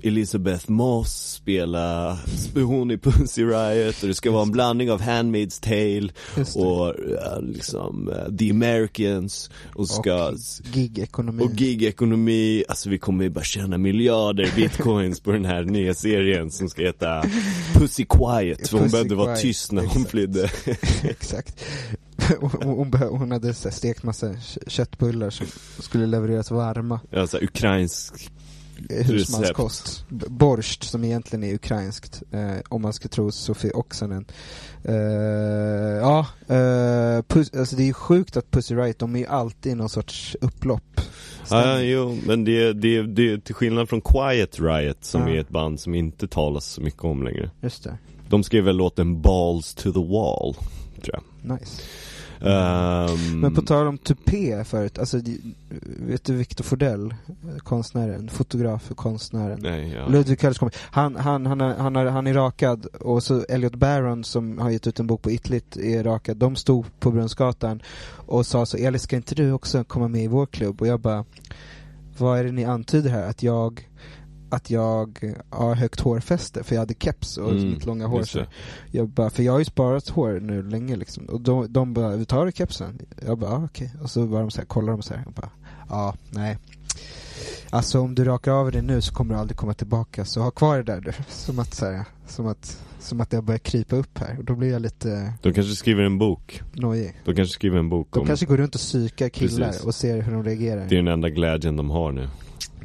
[0.03, 2.17] Elizabeth Moss spela
[2.55, 6.09] hon i Pussy Riot och det ska vara en blandning av Handmaid's Tale
[6.55, 6.95] och
[7.41, 10.35] liksom eh, The Americans och ska Och
[10.73, 11.43] gig-ekonomi.
[11.43, 16.51] och gig-ekonomi, alltså vi kommer ju bara tjäna miljarder bitcoins på den här nya serien
[16.51, 17.23] som ska heta
[17.73, 20.49] Pussy Quiet, för hon Pussy behövde vara tyst när hon flydde.
[21.03, 21.63] Exakt.
[22.63, 25.47] Hon, hon, hade så stekt massa kö- köttbullar som
[25.79, 26.99] skulle levereras varma.
[27.13, 28.31] Alltså ukrainsk,
[28.89, 30.05] Eh, Husmanskost.
[30.09, 32.23] B- Borscht som egentligen är ukrainskt.
[32.31, 34.25] Eh, om man ska tro Sofie Oksanen.
[34.83, 34.95] Eh,
[36.01, 39.77] ja, eh, pus, alltså det är ju sjukt att Pussy Riot, de är ju alltid
[39.77, 41.01] någon sorts upplopp.
[41.49, 45.29] ja jo, men det, det, det till skillnad från Quiet Riot som Ja.
[45.35, 47.51] är ett band som inte talas så mycket om längre.
[47.61, 47.97] Just det.
[48.29, 50.53] De skrev väl låten Balls to the Wall,
[51.03, 51.23] tror jag.
[51.59, 51.81] Nice.
[52.41, 55.21] Ehm, Men på tal om tupé förut, alltså
[55.99, 57.15] vet du Victor Fordell,
[57.59, 59.59] konstnären, fotograf, konstnären.
[59.61, 60.07] Nej, ja.
[60.07, 60.75] Ludwig Kölsch kommer.
[60.79, 64.99] Han, han, han, han, han är rakad och så Elliot Barron som har gett ut
[64.99, 66.37] en bok på Itlit är rakad.
[66.37, 67.81] De stod på Brunnsgatan
[68.15, 70.81] och sa så, Elis ska inte du också komma med i vår klubb?
[70.81, 71.25] Och jag bara,
[72.17, 73.29] vad är det ni antyder här?
[73.29, 73.89] Att jag
[74.49, 78.23] att jag har högt hårfäste för jag hade keps och Mm, mitt långa hår.
[78.23, 78.39] Så
[78.91, 81.25] jag bara, för jag har ju sparat hår nu länge liksom.
[81.25, 82.99] Och de, de bara, vi tar du kepsen?
[83.27, 83.91] Jag bara, ah, okej.
[84.01, 85.21] Och så var de så här, kollar de så här.
[85.25, 85.49] Jag bara,
[85.89, 86.57] ja, nej.
[87.69, 90.25] Alltså om du rakar av det nu så kommer du aldrig komma tillbaka.
[90.25, 91.11] Så ha kvar det där du.
[91.29, 94.35] Som att, så här, som att, som att jag börjar krypa upp här.
[94.37, 96.61] Och då blir jag lite De kanske skriver en bok.
[96.73, 97.13] nojig.
[97.25, 99.83] De kanske skriver en bok De om, kanske går runt och psykar killar Precis.
[99.85, 100.85] och ser hur de reagerar.
[100.89, 102.27] det är den enda glädjen de har nu.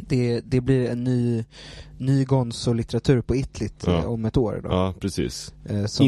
[0.09, 1.45] Det, det blir en ny,
[1.99, 3.99] ny Gonzo-litteratur på Itlit Ja.
[3.99, 4.69] eh, om ett år då.
[4.69, 5.55] Ja, precis.
[5.69, 6.07] Eh, som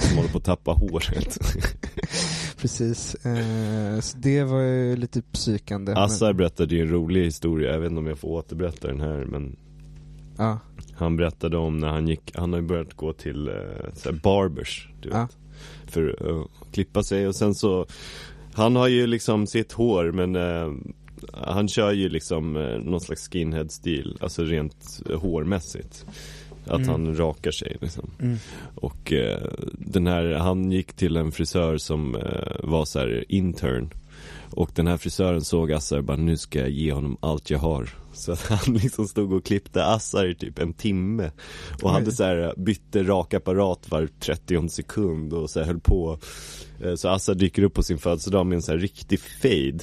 [0.00, 1.38] som håller på att tappa håret.
[2.56, 3.14] Precis.
[3.26, 5.92] Eh, så det var ju lite psykande.
[5.94, 9.00] men- Assar berättade ju en rolig historia, jag vet inte om jag får återberätta den
[9.00, 9.56] här men
[10.38, 10.58] Ja,
[10.94, 15.08] Han berättade om när han gick, han har ju börjat gå till eh, barbers, du
[15.08, 15.16] vet.
[15.18, 15.28] Ja.
[15.86, 17.86] För att klippa sig och sen så
[18.54, 20.72] Han har ju liksom sitt hår men eh,
[21.32, 26.06] Han kör ju liksom eh, någon slags skinhead-stil, alltså rent eh, hårmässigt.
[26.66, 26.88] Att Mm.
[26.88, 28.10] han rakar sig liksom.
[28.20, 28.36] Mm.
[28.74, 29.42] Och eh,
[29.72, 33.90] den här, han gick till en frisör som eh, var så här intern.
[34.50, 37.58] Och den här frisören såg Assar och bara, nu ska jag ge honom allt jag
[37.58, 37.88] har.
[38.12, 41.30] Så att han liksom stod och klippte Assar i typ en timme.
[41.82, 46.18] Och hade så här, bytte rakapparat var 30 sekund och så här höll på.
[46.84, 49.78] Eh, Så Assar dyker upp på sin födelsedag med en så här riktig fade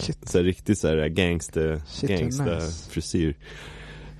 [0.00, 0.28] Shit.
[0.28, 2.90] Så här riktig så här gangster, Shit, vad gangsta nice.
[2.90, 3.36] frisyr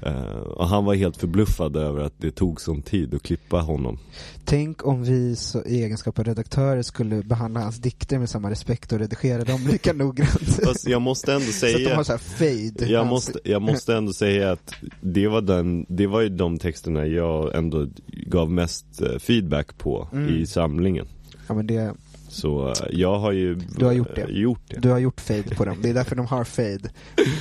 [0.03, 3.99] Eh, Och han var helt förbluffad över att det tog sån tid att klippa honom
[4.45, 8.93] Tänk om vi så, i egenskap av redaktörer skulle behandla hans dikter med samma respekt
[8.93, 10.41] och redigera dem lika noggrant.
[10.65, 12.93] Fast jag måste ändå så att de säga har så här fade.
[12.93, 17.07] jag måste, jag måste ändå säga att det var, den, det var ju de texterna
[17.07, 17.87] jag ändå
[18.27, 20.35] gav mest eh, feedback på Mm.
[20.37, 21.07] i samlingen
[21.49, 21.95] Ja men det,
[22.31, 24.23] Så eh, jag har ju Du har gjort det.
[24.23, 24.81] eh, gjort det.
[24.81, 25.79] Du har gjort fade på dem.
[25.83, 26.91] Det är därför de har fade.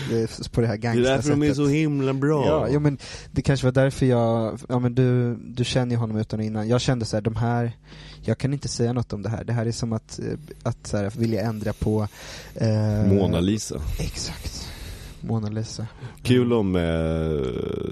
[0.09, 2.45] Det på det här Det är gangsta därför de är så himla bra.
[2.45, 2.97] Ja, jo, men
[3.31, 6.67] det kanske var därför jag, ja men du, du känner ju honom utan och innan.
[6.67, 7.71] Jag kände så här, de här,
[8.21, 9.43] jag kan inte säga något om det här.
[9.43, 10.25] Det här är som att, eh,
[10.63, 12.07] att så här, vilja ändra på...
[12.55, 13.81] Eh, Mona Lisa.
[13.99, 14.71] Exakt.
[15.21, 15.87] Mona Lisa.
[16.23, 16.81] Kul om eh,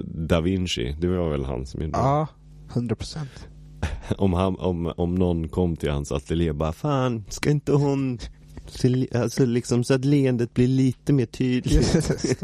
[0.04, 1.98] Da Vinci, det var väl han som gjorde det.
[1.98, 2.26] Ja,
[2.72, 3.30] 100 procent.
[4.18, 8.18] Om, han, om, om någon kom till hans ateljé och bara Fan, ska inte hon
[9.14, 11.94] Alltså liksom så att leendet blir lite mer tydligt.
[11.94, 12.36] Just det.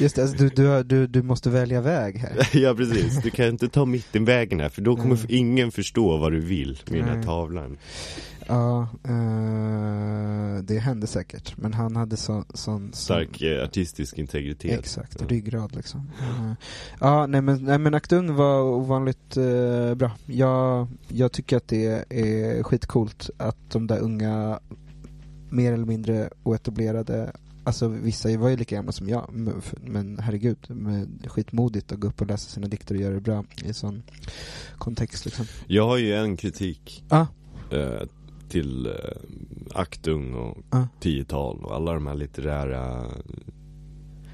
[0.00, 2.48] Just det, alltså, du, du, du, du måste välja väg här.
[2.58, 5.26] ja precis, du kan inte ta mittenvägen här för då kommer Mm.
[5.28, 7.76] ingen förstå vad du vill med den här tavlan.
[8.48, 11.56] Ja, eh, det hände säkert.
[11.56, 12.92] Men han hade så, sån...
[12.92, 14.78] Stark eh, artistisk integritet.
[14.80, 15.26] Exakt, Ja.
[15.26, 16.10] ryggrad liksom.
[16.20, 16.52] Eh,
[17.00, 20.10] Ja, nej men, nej, men Aktung var ovanligt eh, bra.
[20.26, 24.60] Jag, jag tycker att det är skitcoolt att de där unga,
[25.50, 27.32] mer eller mindre oetablerade,
[27.64, 32.08] alltså vissa var ju lika gamla som jag, men- men herregud, med skitmodigt att gå
[32.08, 34.02] upp och läsa sina dikter och göra det bra i sån
[34.78, 35.46] kontext liksom.
[35.66, 37.26] Jag har ju en kritik Ja.
[37.72, 38.02] eh,
[38.48, 38.92] till eh,
[39.74, 40.88] Aktung och Ja.
[41.00, 43.04] Tiotal och alla de här litterära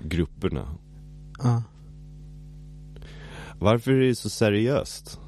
[0.04, 0.68] grupperna.
[1.42, 1.62] Ja.
[3.58, 5.20] Varför är det så seriöst?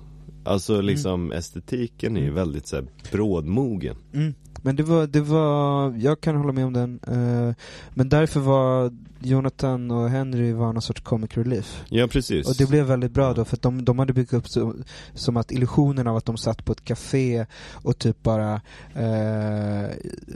[0.45, 2.35] Alltså liksom estetiken är ju Mm.
[2.35, 3.97] väldigt så här brådmogen.
[4.15, 4.35] Mm.
[4.65, 7.01] Men det var, det var, jag kan hålla med om den.
[7.07, 7.55] eh,
[7.95, 11.83] men därför var Jonathan och Henry var någon sorts comic relief.
[11.89, 12.49] Ja precis.
[12.49, 14.75] Och det blev väldigt bra då, för att de, de hade byggt upp så,
[15.15, 18.55] som att illusionen av att de satt på ett café och typ bara
[18.95, 19.91] eh,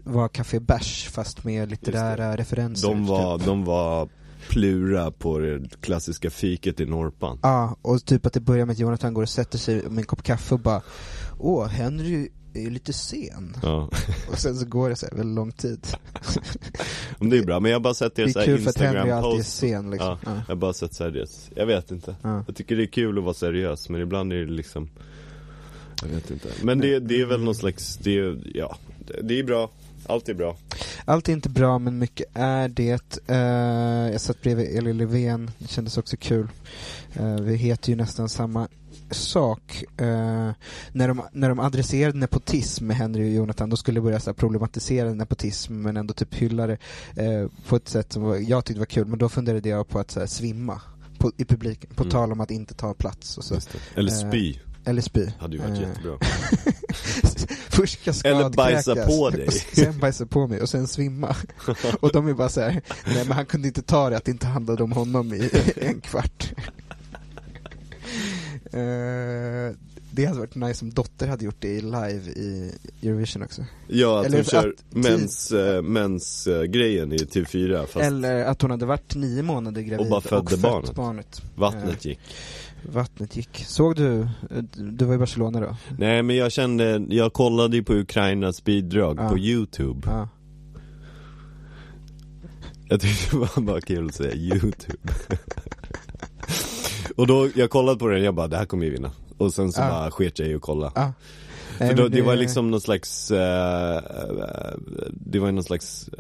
[0.04, 2.88] var Café Bärs fast med litterära referenser.
[2.88, 3.46] de, var, typ.
[3.46, 4.08] de var
[4.48, 7.38] plura på det klassiska fiket i Norpan.
[7.42, 10.04] Ja, och typ att det börjar med att Jonathan går och sätter sig med en
[10.04, 10.82] kopp kaffe och bara
[11.38, 13.56] Åh, Henry är ju lite sen.
[13.62, 13.90] Ja.
[14.30, 15.86] Och sen så går det så här väldigt lång tid.
[17.18, 19.40] Men det är bra, men jag har bara sett Det så här att Henry alltid
[19.40, 20.08] är sen liksom.
[20.08, 20.30] Ja, Ja.
[20.46, 21.50] jag har bara sett seriös.
[21.54, 22.16] Jag vet inte.
[22.22, 22.44] Ja.
[22.46, 24.88] Jag tycker det är kul att vara seriös, men ibland är det liksom
[26.02, 26.48] Jag vet inte.
[26.62, 29.70] Men det, det är väl någon slags, det är, ja, det- det är bra.
[30.06, 30.56] Allt är bra.
[31.04, 33.18] Allt är inte bra men mycket är det.
[33.28, 36.48] Eh, jag satt bredvid Elin Löfven, det kändes också kul.
[37.14, 38.68] Eh, vi heter ju nästan samma
[39.10, 39.84] sak.
[39.96, 40.50] Eh,
[40.92, 44.34] när, de, när de adresserade nepotism med Henry och Jonathan, då skulle jag börja så
[44.34, 46.78] problematisera nepotism men ändå typ hylla det
[47.16, 49.98] eh, på ett sätt som var, jag tyckte var kul, men då funderade jag på
[49.98, 50.80] att så här, svimma
[51.18, 52.10] på, i publiken, på Mm.
[52.12, 53.54] tal om att inte ta plats och så.
[53.94, 54.54] Eller Eh, spy,
[54.84, 55.26] Eller spy.
[55.38, 56.18] hade ju varit Eh, jättebra.
[57.68, 59.50] Först ska Eller bajsa på dig.
[59.50, 61.36] Sen bajsa på mig och sen svimma.
[62.00, 64.30] Och de är bara så här, nej men han kunde inte ta det att det
[64.30, 66.52] inte handlade om honom i en kvart.
[68.72, 69.74] Eh,
[70.10, 73.64] det hade varit nice om Dotter hade gjort det live i Eurovision också.
[73.88, 78.44] Ja, att Eller de kör att- mens, äh, mens eh, grejen i TV4 fast Eller
[78.44, 80.94] att hon hade varit nio månader gravid Och bara födde fött barnet.
[80.94, 81.42] barnet.
[81.56, 82.18] vattnet gick.
[82.84, 83.64] Eh, vattnet gick.
[83.66, 84.28] Såg du, eh,
[84.74, 85.76] du var i Barcelona då?
[85.98, 89.28] Nej men jag kände, jag kollade ju på Ukrainas bidrag Ja.
[89.28, 90.00] på youtube.
[90.10, 90.28] Ja.
[92.88, 94.98] Jag tyckte det var bara kul att säga youtube.
[97.18, 99.10] och då, jag kollade på den och jag bara, det här kommer ju vinna.
[99.38, 99.88] Och sen så Ja.
[99.90, 100.92] bara sket jag i att kolla.
[100.94, 101.12] Ja.
[101.78, 104.02] För då, det var liksom någon slags, eh,
[105.10, 106.10] det var någon slags,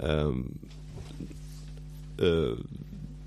[0.00, 0.30] eh,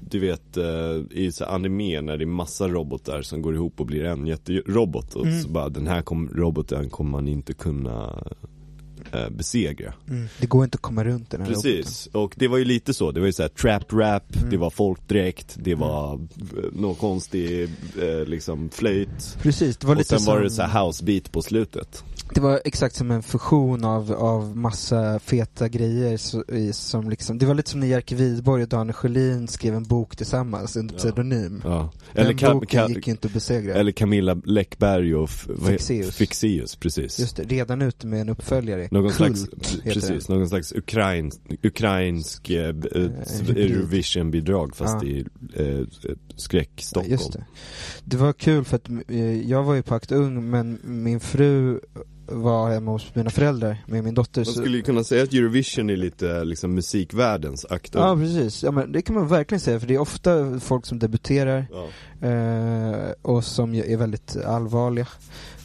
[0.10, 3.86] du vet eh, i så anime när det är massa robotar som går ihop och
[3.86, 5.42] blir en jätterobot och Mm.
[5.42, 8.24] så bara den här kom, roboten kommer man inte kunna
[9.14, 9.94] eh, besegra.
[10.10, 10.28] Mm.
[10.40, 11.72] Det går inte att komma runt den här roboten.
[11.72, 14.50] Precis, och det var ju lite så, det var ju såhär trap rap, Mm.
[14.50, 16.20] det var folkdräkt, det var eh,
[16.74, 17.64] någon konstig
[18.02, 20.34] eh, liksom flöjt Precis, det var och lite sen som...
[20.34, 22.04] var det så här house beat på slutet.
[22.34, 27.38] Det var exakt som en fusion av, av massa feta grejer så, i, som liksom,
[27.38, 30.94] det var lite som när Jerker Widborg och Daniel Sjölin skrev en bok tillsammans under
[30.96, 30.98] Ja.
[31.00, 31.62] pseudonym.
[31.66, 31.92] Ja.
[32.14, 33.74] Den Eller, Ka- boken Ka- gick ju inte att besegra.
[33.74, 36.16] eller Camilla Läckberg och f- vad he- Fixeus.
[36.16, 37.20] Fixeus, precis.
[37.20, 38.88] Just det, redan ute med en uppföljare.
[39.02, 40.38] Någon Kult slags, precis, den.
[40.38, 43.72] någon slags ukrainsk, ukrainsk eh, eh, hybrid.
[43.72, 45.10] Eurovision-bidrag fast Ja.
[45.10, 45.26] i
[45.56, 45.80] eh,
[46.36, 47.12] skräck Stockholm.
[47.12, 47.46] Just det.
[48.04, 51.80] Det var kul för att eh, jag var ju på Akt Ung men min fru
[52.32, 54.46] var hemma hos mina föräldrar med min dotter.
[54.46, 58.72] Man skulle ju kunna säga att Eurovision är lite liksom musikvärldens akt Ja precis, ja,
[58.72, 61.88] men det kan man verkligen säga för det är ofta folk som debuterar ja.
[62.28, 65.08] eh, och som är väldigt allvarliga.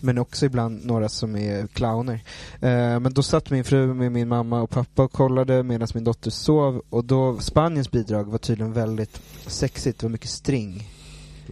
[0.04, 2.20] Men också ibland några som är clowner.
[2.60, 6.04] Eh, men då satt min fru med min mamma och pappa och kollade medan min
[6.04, 10.88] dotter sov och då, Spaniens bidrag var tydligen väldigt sexigt, det var mycket string.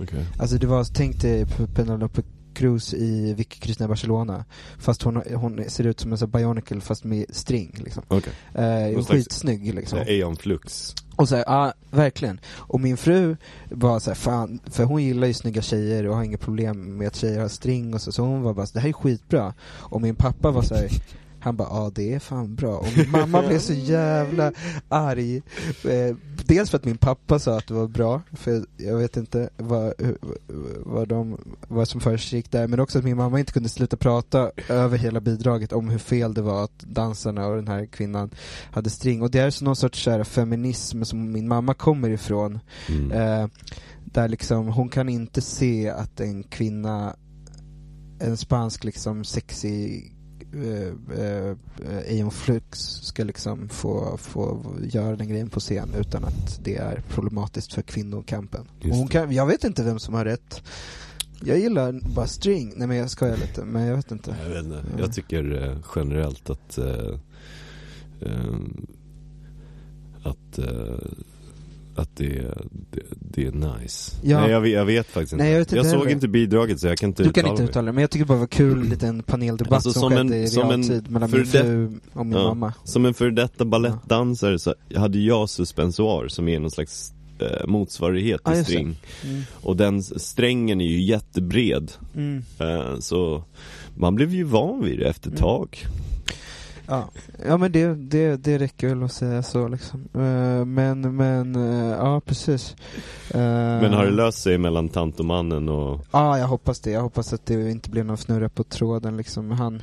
[0.00, 0.26] Okej.
[0.38, 2.22] Alltså det var, tänk dig Penelope
[2.55, 4.44] Cruz i Vicky Cristina Barcelona.
[4.78, 8.03] Fast hon, hon ser ut som en sån Bionicle fast med string liksom.
[8.09, 8.32] Okej.
[8.55, 9.98] Eh, skitsnygg liksom.
[9.98, 10.94] Aeon Flux.
[11.16, 12.40] Och så här, ja, verkligen.
[12.56, 13.36] Och min fru
[13.70, 17.06] var så här, fan, för hon gillar ju snygga tjejer och har inga problem med
[17.06, 19.54] att tjejer har string och så, så hon var bara, det här är skitbra.
[19.64, 20.88] Och min pappa var så här,
[21.43, 22.76] han bara, ja det är fan bra.
[22.76, 24.53] Och min mamma blev så jävla
[24.88, 25.36] arg.
[25.84, 26.16] Eh,
[26.47, 29.93] dels för att min pappa sa att det var bra, för jag vet inte vad,
[30.78, 31.38] vad, de,
[31.68, 35.20] vad som försiggick där, men också att min mamma inte kunde sluta prata över hela
[35.20, 38.30] bidraget om hur fel det var att dansarna och den här kvinnan
[38.70, 39.22] hade string.
[39.22, 42.59] Och det är så någon sorts så feminism som min mamma kommer ifrån.
[42.88, 43.12] Mm.
[43.12, 43.49] Eh,
[44.05, 47.16] där liksom, hon kan inte se att en kvinna,
[48.20, 50.16] en spansk liksom sexig
[50.55, 51.57] eh, eh,
[52.09, 57.03] Aeon Flux ska liksom få, få göra den grejen på scen utan att det är
[57.09, 58.68] problematiskt för kvinnokampen.
[58.84, 60.62] Och hon kan, jag vet inte vem som har rätt.
[61.44, 64.36] Jag gillar bara string, nej men jag skojar lite, men jag vet inte.
[64.42, 64.82] Jag vet inte.
[64.98, 67.18] Jag tycker eh, generellt att eh,
[68.20, 68.86] ehm,
[70.22, 70.94] att eh,
[71.97, 72.28] att det,
[72.90, 74.16] det, det är nice.
[74.22, 74.40] Ja.
[74.40, 75.45] Nej jag vet, jag vet faktiskt inte.
[75.45, 76.11] Nej, jag vet inte såg heller.
[76.11, 78.34] inte bidraget så jag kan inte Du kan inte uttala det, men jag tycker bara
[78.34, 81.28] det var kul, en liten paneldebatt Alltså, som, som en- skedde i en realtid mellan
[81.28, 82.45] för min det- fru och min Ja.
[82.49, 82.74] mamma.
[82.84, 88.45] Som en före detta balettdansare så hade jag suspensoar som är någon slags eh, motsvarighet
[88.45, 88.64] till det.
[88.64, 88.97] string.
[89.24, 89.43] Mm.
[89.53, 91.93] Och den strängen är ju jättebred.
[92.16, 92.43] Mm.
[92.59, 93.45] Eh, så
[93.97, 95.49] man blev ju van vid det efter ett Mm.
[95.49, 95.78] tag.
[96.87, 97.09] Ja,
[97.47, 100.09] ja men det, det, det räcker väl att säga så liksom.
[100.14, 102.76] Eh, men, men, eh, ja precis.
[103.30, 106.91] Eh, Men har det löst sig mellan tantomannen och Ja, jag hoppas det.
[106.91, 109.51] Jag hoppas att det inte blir någon snurra på tråden liksom.
[109.51, 109.83] Han,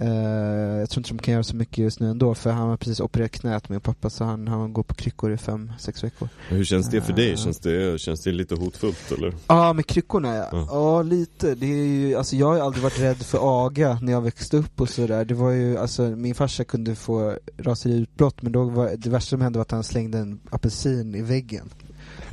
[0.00, 3.00] jag tror inte de kan göra så mycket just nu ändå, för han har precis
[3.00, 6.28] opererat knät min pappa, så han, han går på kryckor i fem, sex veckor.
[6.48, 7.30] hur känns det för dig?
[7.30, 7.36] Eh.
[7.36, 9.34] Känns det, känns det lite hotfullt eller?
[9.46, 10.48] Ja, med kryckorna ja.
[10.52, 10.66] Ja.
[10.70, 11.54] Ja, lite.
[11.54, 14.56] Det är ju, alltså jag har ju aldrig varit rädd för aga när jag växte
[14.56, 15.24] upp och sådär.
[15.24, 19.40] Det var ju, alltså min farsa kunde få raseriutbrott, men då var det värsta som
[19.40, 21.70] hände var att han slängde en apelsin i väggen.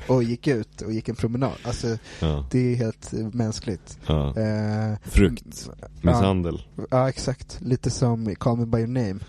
[0.07, 1.51] Och gick ut och gick en promenad.
[1.63, 3.99] Alltså, Ja, det är helt mänskligt.
[4.07, 4.27] ja.
[4.39, 5.69] Eh, Frukt,
[6.01, 6.61] misshandel.
[6.91, 7.57] ja, exakt.
[7.61, 9.19] Lite som Call Me By Your Name.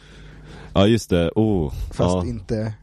[0.74, 2.74] Ja just det, oh, Fast ja, inte,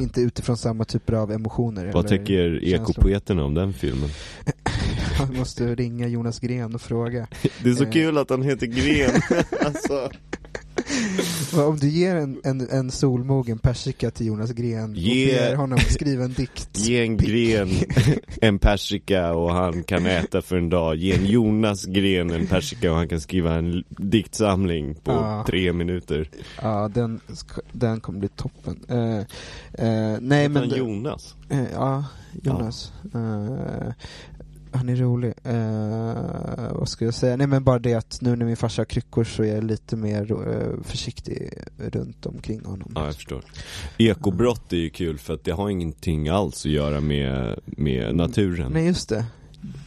[0.00, 1.90] inte utifrån samma typer av emotioner.
[1.92, 4.08] Vad tycker ekopoeterna om den filmen?
[5.18, 7.26] Han måste ringa Jonas Gren och fråga.
[7.62, 7.90] Det är så Eh.
[7.90, 9.10] kul att han heter Gren.
[9.66, 10.10] alltså.
[11.66, 15.78] Om du ger en, en, en solmogen persika till Jonas Gren och Ge- ber honom
[15.78, 16.68] skriva en dikt.
[16.78, 17.68] Ge en gren
[18.40, 20.96] en persika och han kan äta för en dag.
[20.96, 25.44] Ge en Jonas Gren en persika och han kan skriva en diktsamling på Ja.
[25.48, 26.30] tre minuter.
[26.62, 27.20] Ja, den,
[27.72, 28.80] den kommer bli toppen.
[28.88, 29.18] Eh,
[29.86, 30.68] eh, nej men...
[30.70, 31.34] Jonas.
[31.48, 32.04] Eh, ja,
[32.42, 32.92] Jonas.
[33.14, 33.92] Eh,
[34.74, 35.34] han är rolig.
[35.44, 37.36] Eh, vad ska jag säga?
[37.36, 39.96] Nej men bara det att nu när min farsa har kryckor så är jag lite
[39.96, 42.92] mer eh, försiktig runt omkring honom.
[42.94, 43.44] Ja, jag förstår.
[43.98, 48.72] Ekobrott är ju kul för att det har ingenting alls att göra med, med naturen.
[48.72, 49.24] Nej just det.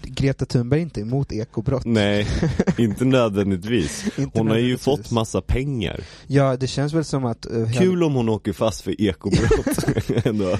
[0.07, 1.85] Greta Thunberg inte emot ekobrott.
[1.85, 2.27] Nej,
[2.77, 4.05] inte nödvändigtvis.
[4.17, 4.83] Inte Hon har ju nödvändigtvis.
[4.83, 5.99] fått massa pengar.
[6.27, 7.47] Ja, det känns väl som att...
[7.67, 9.85] hel- Kul om hon åker fast för ekobrott.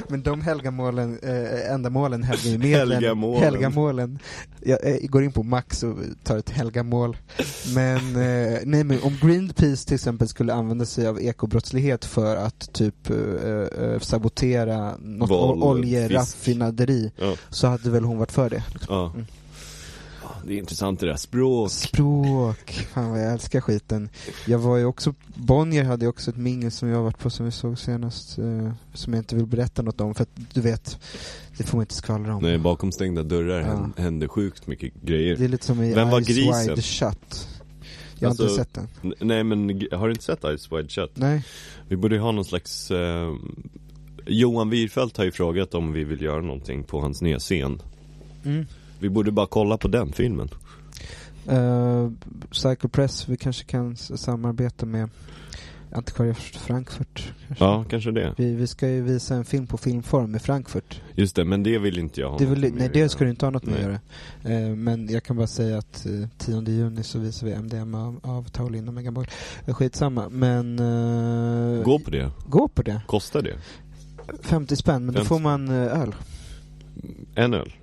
[0.10, 2.92] Men de helgamålen, äh, ändamålen helgar ju medlen.
[2.92, 3.44] Helgamålen.
[3.44, 4.20] Helgamålen.
[4.66, 7.18] Jag, eh, går in på Max och tar ett helgamål.
[7.76, 12.74] Men, eh, nej men om Greenpeace till exempel skulle använda sig av ekobrottslighet för att
[12.74, 17.36] typ eh, sabotera något Val, oljeraffinaderi Ja.
[17.50, 18.64] så hade väl hon varit för det.
[18.90, 19.12] Ja.
[19.16, 19.26] Mm.
[20.48, 21.16] Det är intressant det där.
[21.16, 21.72] Språk.
[21.72, 24.10] Språk, fan vad jag älskar skiten.
[24.46, 27.46] Jag var ju också, Bonnier hade ju också ett mingel som jag varit på som
[27.46, 31.00] vi såg senast, eh, som jag inte vill berätta något om för att du vet,
[31.58, 32.44] det får man inte skvallra om.
[32.44, 33.66] Nej, bakom stängda dörrar Ja.
[33.68, 35.36] hän- händer sjukt mycket grejer.
[35.38, 36.62] Det är lite som i Vem var Eyes grisen?
[36.70, 37.48] Wide Shut.
[38.20, 39.14] Jag har Alltså- inte sett den.
[39.20, 41.12] Nej men har du inte sett Ice Wide Shut?
[41.14, 41.44] Nej.
[41.88, 43.34] Vi borde ju ha någon slags eh,
[44.26, 47.82] Johan Wirfelt har ju frågat om vi vill göra någonting på hans nya scen
[48.46, 48.66] Mm.
[49.00, 50.50] Vi borde bara kolla på den filmen
[51.52, 52.12] Uh,
[52.52, 55.10] Psycho Press, vi kanske kan samarbeta med
[55.92, 57.34] Antikvariat Frankfurt.
[57.48, 57.66] Kanske.
[57.66, 61.02] Ja, kanske det Vi, vi ska ju visa en film på filmform i Frankfurt.
[61.16, 63.46] Just det, men det vill inte jag ha Det något nej, det ska du inte
[63.46, 64.02] ha något med att
[64.44, 64.54] Nej.
[64.54, 64.68] göra.
[64.70, 68.20] Eh, men jag kan bara säga att uh, 10 juni så visar vi MDMA av,
[68.24, 69.28] av Taolin och Megaball.
[69.68, 70.80] Uh, skitsamma, men...
[70.80, 73.02] eh, Gå på det, Gå på det.
[73.08, 73.56] kostar det?
[74.42, 76.16] 50 spänn, men då 50 får man eh, öl.
[77.36, 77.74] En öl?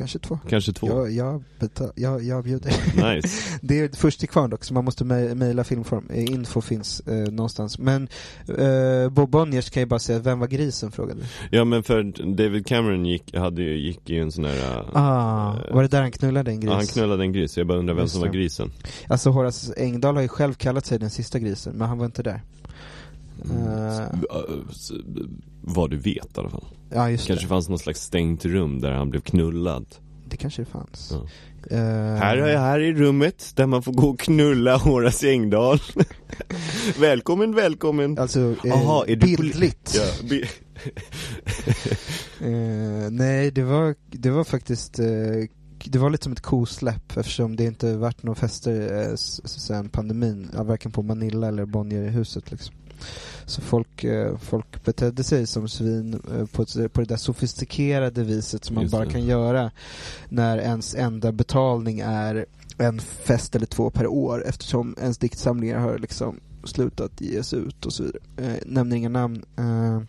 [0.00, 0.38] Kanske två.
[0.48, 0.86] Kanske två?
[0.86, 2.70] Jag, jag, betal, jag, jag bjuder.
[3.14, 3.58] Nice.
[3.62, 6.06] Det är först till kvarn dock, så man måste mej- mejla filmform.
[6.10, 7.78] Eh, Info finns eh, någonstans.
[7.78, 8.08] Men
[8.58, 10.92] eh, Bob Bonniers kan ju bara säga, vem var grisen?
[10.92, 11.20] frågade
[11.50, 12.02] Ja men för
[12.34, 14.56] David Cameron gick, hade ju, gick i en sån här...
[14.78, 16.70] äh, Ah, eh, var det där han knullade en gris?
[16.70, 18.72] Ja, han knullade en gris, jag bara undrar vem Just som var grisen.
[19.08, 22.22] Alltså Horace Engdahl har ju själv kallat sig den sista grisen, men han var inte
[22.22, 22.42] där.
[23.44, 24.20] Mm.
[25.62, 26.64] Vad du vet i alla fall.
[26.94, 27.48] Ja, just Kanske det.
[27.48, 29.86] fanns någon slags stängt rum där han blev knullad.
[30.28, 31.08] Det kanske det fanns.
[31.12, 31.26] Ja.
[31.76, 31.80] Eh,
[32.16, 35.78] Här, är- här är rummet där man får gå och knulla Horace Engdahl.
[37.00, 38.18] välkommen, välkommen.
[38.18, 39.94] Alltså, eh, Aha, är bildligt.
[39.96, 40.44] Ja, bi-
[42.42, 45.06] Eh, nej, det var, det var faktiskt eh,
[45.84, 50.50] det var lite som ett kosläpp eftersom det inte varit några fester eh, sen pandemin,
[50.54, 52.74] ja, varken på Manilla eller Bonnierhuset liksom.
[53.46, 58.24] Så folk, eh, folk betedde sig som svin eh, på, ett, på det där sofistikerade
[58.24, 59.10] viset som man Just bara det.
[59.10, 59.70] kan göra
[60.28, 62.46] när ens enda betalning är
[62.78, 67.92] en fest eller två per år eftersom ens diktsamlingar har liksom slutat ges ut och
[67.92, 68.22] så vidare.
[68.36, 69.42] Eh, nämner inga namn.
[69.58, 70.00] Eh,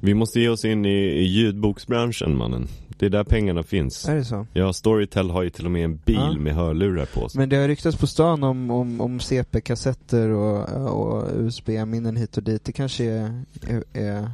[0.00, 2.68] Vi måste ge oss in i, i ljudboksbranschen mannen.
[2.98, 4.08] Det är där pengarna finns.
[4.08, 4.46] är det så?
[4.52, 6.32] Ja, Storytel har ju till och med en bil Ja.
[6.38, 7.38] med hörlurar på sig.
[7.38, 12.42] Men det har ryktats på stan om, om, om CP-kassetter och, och USB-minnen hit och
[12.42, 12.64] dit.
[12.64, 14.30] Det kanske är, är, är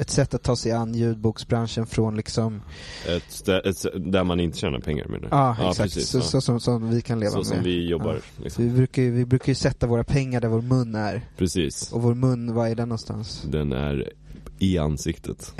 [0.00, 2.62] ett sätt att ta sig an ljudboksbranschen från liksom...
[3.08, 5.28] Ett, ett, där man inte tjänar pengar menar du?
[5.30, 5.78] Ja, exakt.
[5.94, 6.22] precis, så, ja.
[6.22, 7.46] så, som, som vi kan leva Så med.
[7.46, 8.64] som vi jobbar, Så liksom.
[8.64, 11.20] vi, brukar ju, vi brukar ju sätta våra pengar där vår mun är.
[11.36, 11.92] Precis.
[11.92, 13.42] Och vår mun, var är den någonstans?
[13.50, 14.12] Den är
[14.58, 15.52] i ansiktet.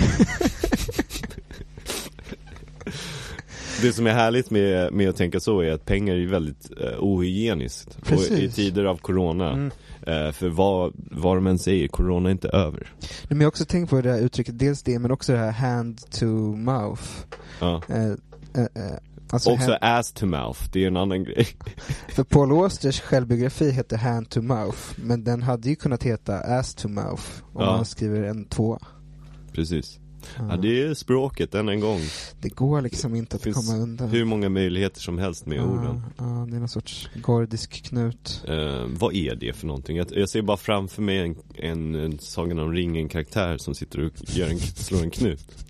[3.82, 6.98] Det som är härligt med, med att tänka så är att pengar är väldigt eh,
[6.98, 7.98] ohygieniskt.
[8.00, 8.54] Och i Precis.
[8.54, 9.70] tider av corona, Mm.
[10.06, 12.92] Eh, för vad, vad de än säger, corona är inte över.
[13.00, 15.38] Nej, Men jag har också tänkt på det här uttrycket, dels det men också det
[15.38, 16.26] här hand to
[16.56, 17.02] mouth.
[17.60, 17.82] Ja.
[17.88, 18.12] Eh, eh,
[18.84, 18.96] eh,
[19.30, 21.46] alltså Också hand- ass to mouth, det är en annan grej.
[22.08, 26.74] För Paul Austers självbiografi heter Hand to Mouth, men den hade ju kunnat heta Ass
[26.74, 27.22] to Mouth
[27.52, 27.76] om Ja.
[27.76, 28.78] man skriver en tvåa.
[29.52, 29.98] Precis.
[30.38, 30.46] Ja.
[30.50, 32.00] Ja, det är språket än en gång.
[32.40, 34.08] Det går liksom inte att komma undan.
[34.08, 36.02] hur många möjligheter som helst med orden.
[36.18, 38.42] Ja, ja, det är någon sorts gordisk knut.
[38.48, 39.96] Eh, vad är det för någonting?
[39.96, 44.12] Jag, jag ser bara framför mig en, en, en Sagan om ringen-karaktär som sitter och
[44.28, 45.40] gör en, slår en knut.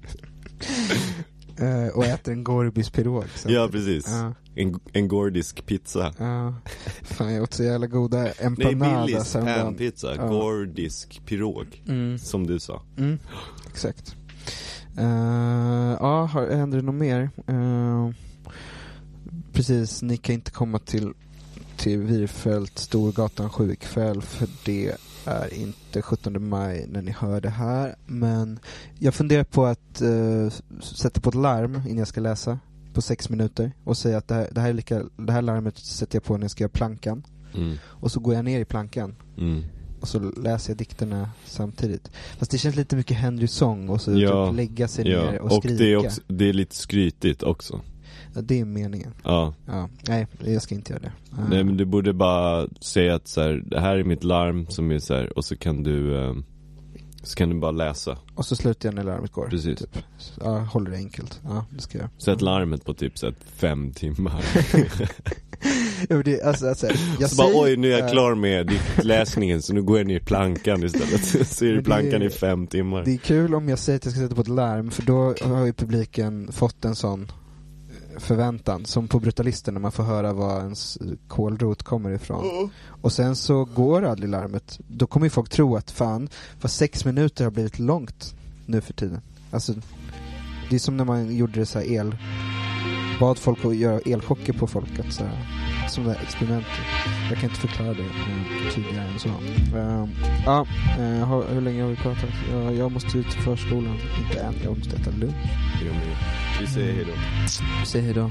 [1.58, 3.24] Eh, och äter en Gorbis pirog.
[3.34, 3.56] samtidigt.
[3.56, 4.04] Ja, precis.
[4.08, 6.14] Ja, En, en gordisk pizza.
[6.18, 6.54] ja.
[7.02, 9.64] Fan, jag åt så jävla goda Nej, empanadas Billys häromdagen.
[9.66, 10.14] panpizza.
[10.16, 10.26] Ja.
[10.28, 11.82] Gordisk pirog.
[11.88, 12.18] Mm.
[12.18, 12.82] Som du sa.
[12.98, 13.18] Mm,
[13.70, 14.14] exakt.
[14.98, 17.30] Eh, ja, händer det något mer?
[17.46, 18.10] Eh,
[19.52, 21.12] precis, ni kan inte komma till,
[21.76, 27.50] till Virfält, Storgatan 7 ikväll för det är inte 17 maj när ni hör det
[27.50, 27.96] här.
[28.06, 28.58] Men
[28.98, 30.48] jag funderar på att eh,
[30.80, 32.58] sätta på ett larm innan jag ska läsa
[32.94, 35.78] på sex minuter och säga att det här, det här, är lika, det här larmet
[35.78, 37.26] sätter jag på när jag ska göra plankan.
[37.54, 37.76] Mm.
[37.84, 39.64] Och så går jag ner i plankan Mm.
[40.00, 42.10] Och så läser jag dikterna samtidigt.
[42.38, 45.40] Fast det känns lite mycket Henry Song och så Ja, typ lägga sig Ja, ner
[45.40, 45.84] och, och skrika.
[45.84, 47.80] det är, också, det är lite skrytigt också.
[48.34, 49.14] Ja, det är meningen.
[49.24, 49.54] Ja.
[49.66, 51.12] Ja, nej, jag ska inte göra det.
[51.30, 51.36] Ja.
[51.50, 54.90] Nej men du borde bara säga att så här, det här är mitt larm som
[54.90, 56.34] är så här, och så kan du eh,
[57.22, 58.18] Så kan du bara läsa.
[58.34, 59.48] Och så slutar jag när larmet går.
[59.48, 59.78] Precis.
[59.78, 59.98] Typ.
[60.40, 61.40] Ja, håller det enkelt.
[61.44, 62.08] Ja, det ska jag.
[62.18, 64.44] Sätt larmet på typ så här, fem timmar.
[66.08, 66.86] Ja, men det, alltså, alltså,
[67.20, 69.98] jag så bara säger- oj nu är jag ja, klar med diktläsningen så nu går
[69.98, 71.48] jag ner i plankan istället.
[71.48, 73.04] så är det plankan i fem timmar.
[73.04, 75.34] Det är kul om jag säger att jag ska sätta på ett larm, för då
[75.42, 77.32] har ju publiken fått en sån
[78.20, 80.98] förväntan, som på Brutalisten när man får höra var ens
[81.28, 82.70] kålrot kommer ifrån.
[83.02, 84.78] Och sen så går aldrig larmet.
[84.88, 86.28] Då kommer ju folk tro att fan,
[86.60, 88.34] vad sex minuter har blivit långt
[88.66, 89.20] nu för tiden.
[89.50, 89.74] Alltså,
[90.70, 92.16] det är som när man gjorde det så här el...
[93.20, 96.70] Bad folk att göra elchocker på folk, att så här, som det här experimentet.
[97.30, 99.28] Jag kan inte förklara det eh, tydligare än så.
[99.28, 100.08] Eh,
[100.46, 100.66] ja,
[101.24, 102.30] har, hur länge har vi pratat?
[102.52, 103.98] Jag, jag måste ut till förskolan.
[104.24, 105.34] Inte än, jag måste äta lunch.
[105.86, 106.16] Jo, men
[106.60, 107.12] Vi säger hejdå.
[107.86, 108.30] Säg hejdå.